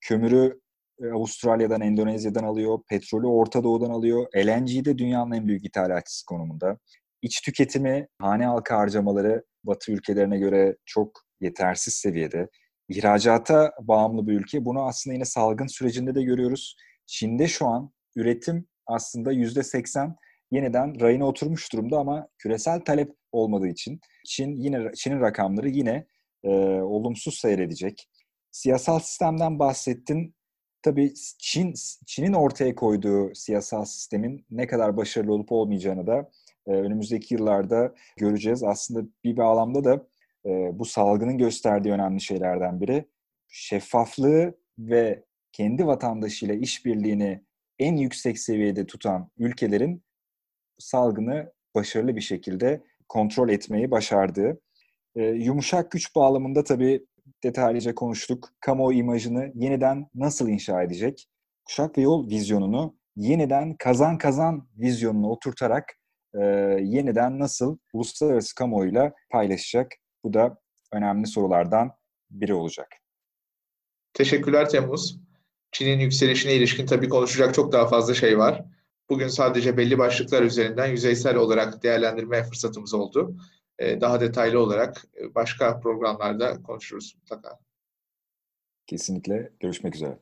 Kömürü 0.00 0.46
e, 0.46 0.71
Avustralya'dan, 1.12 1.80
Endonezya'dan 1.80 2.44
alıyor, 2.44 2.78
petrolü 2.88 3.26
Orta 3.26 3.64
Doğu'dan 3.64 3.90
alıyor. 3.90 4.26
LNG'de 4.36 4.84
de 4.84 4.98
dünyanın 4.98 5.32
en 5.32 5.48
büyük 5.48 5.64
ithalatçısı 5.64 6.26
konumunda. 6.26 6.78
İç 7.22 7.40
tüketimi, 7.40 8.08
hane 8.18 8.46
halkı 8.46 8.74
harcamaları 8.74 9.44
Batı 9.64 9.92
ülkelerine 9.92 10.38
göre 10.38 10.76
çok 10.86 11.20
yetersiz 11.40 11.94
seviyede 11.94 12.48
ihracata 12.88 13.72
bağımlı 13.80 14.26
bir 14.26 14.32
ülke. 14.32 14.64
Bunu 14.64 14.86
aslında 14.86 15.14
yine 15.14 15.24
salgın 15.24 15.66
sürecinde 15.66 16.14
de 16.14 16.22
görüyoruz. 16.22 16.76
Çin'de 17.06 17.48
şu 17.48 17.66
an 17.66 17.92
üretim 18.16 18.66
aslında 18.86 19.32
yüzde 19.32 19.62
seksen 19.62 20.16
yeniden 20.50 21.00
rayına 21.00 21.26
oturmuş 21.26 21.72
durumda 21.72 21.98
ama 21.98 22.28
küresel 22.38 22.80
talep 22.80 23.12
olmadığı 23.32 23.68
için 23.68 24.00
Çin 24.26 24.56
yine 24.56 24.92
Çin'in 24.94 25.20
rakamları 25.20 25.68
yine 25.68 26.06
e, 26.44 26.48
olumsuz 26.80 27.38
seyredecek. 27.38 28.08
Siyasal 28.50 28.98
sistemden 28.98 29.58
bahsettin. 29.58 30.34
Tabii 30.82 31.14
Çin 31.38 31.74
Çin'in 32.06 32.32
ortaya 32.32 32.74
koyduğu 32.74 33.34
siyasal 33.34 33.84
sistemin 33.84 34.46
ne 34.50 34.66
kadar 34.66 34.96
başarılı 34.96 35.32
olup 35.32 35.52
olmayacağını 35.52 36.06
da 36.06 36.30
e, 36.66 36.70
önümüzdeki 36.70 37.34
yıllarda 37.34 37.94
göreceğiz. 38.16 38.62
Aslında 38.62 39.08
bir 39.24 39.36
bağlamda 39.36 39.84
da 39.84 40.06
e, 40.46 40.78
bu 40.78 40.84
salgının 40.84 41.38
gösterdiği 41.38 41.92
önemli 41.92 42.20
şeylerden 42.20 42.80
biri 42.80 43.08
şeffaflığı 43.48 44.54
ve 44.78 45.24
kendi 45.52 45.86
vatandaşıyla 45.86 46.54
işbirliğini 46.54 47.44
en 47.78 47.96
yüksek 47.96 48.38
seviyede 48.38 48.86
tutan 48.86 49.30
ülkelerin 49.38 50.02
salgını 50.78 51.52
başarılı 51.74 52.16
bir 52.16 52.20
şekilde 52.20 52.82
kontrol 53.08 53.48
etmeyi 53.48 53.90
başardığı. 53.90 54.60
E, 55.16 55.22
yumuşak 55.22 55.90
güç 55.90 56.14
bağlamında 56.16 56.64
tabii 56.64 57.06
detaylıca 57.44 57.94
konuştuk. 57.94 58.48
Kamuoyu 58.60 58.98
imajını 58.98 59.52
yeniden 59.54 60.06
nasıl 60.14 60.48
inşa 60.48 60.82
edecek? 60.82 61.26
Kuşak 61.64 61.98
ve 61.98 62.02
yol 62.02 62.30
vizyonunu 62.30 62.96
yeniden 63.16 63.76
kazan 63.76 64.18
kazan 64.18 64.68
vizyonuna 64.78 65.30
oturtarak 65.30 65.84
e, 66.34 66.40
yeniden 66.82 67.38
nasıl 67.38 67.78
uluslararası 67.92 68.54
kamuoyuyla 68.54 69.12
paylaşacak? 69.30 69.92
Bu 70.24 70.34
da 70.34 70.58
önemli 70.92 71.26
sorulardan 71.26 71.90
biri 72.30 72.54
olacak. 72.54 72.88
Teşekkürler 74.14 74.68
Temmuz. 74.68 75.20
Çin'in 75.72 76.00
yükselişine 76.00 76.54
ilişkin 76.54 76.86
tabii 76.86 77.08
konuşacak 77.08 77.54
çok 77.54 77.72
daha 77.72 77.86
fazla 77.86 78.14
şey 78.14 78.38
var. 78.38 78.64
Bugün 79.10 79.28
sadece 79.28 79.76
belli 79.76 79.98
başlıklar 79.98 80.42
üzerinden 80.42 80.86
yüzeysel 80.86 81.36
olarak 81.36 81.82
değerlendirme 81.82 82.44
fırsatımız 82.44 82.94
oldu. 82.94 83.36
Ee, 83.82 84.00
daha 84.00 84.20
detaylı 84.20 84.60
olarak 84.60 85.04
e, 85.20 85.34
başka 85.34 85.80
programlarda 85.80 86.62
konuşuruz 86.62 87.14
mutlaka. 87.16 87.58
Kesinlikle. 88.86 89.52
Görüşmek 89.60 89.94
üzere. 89.94 90.18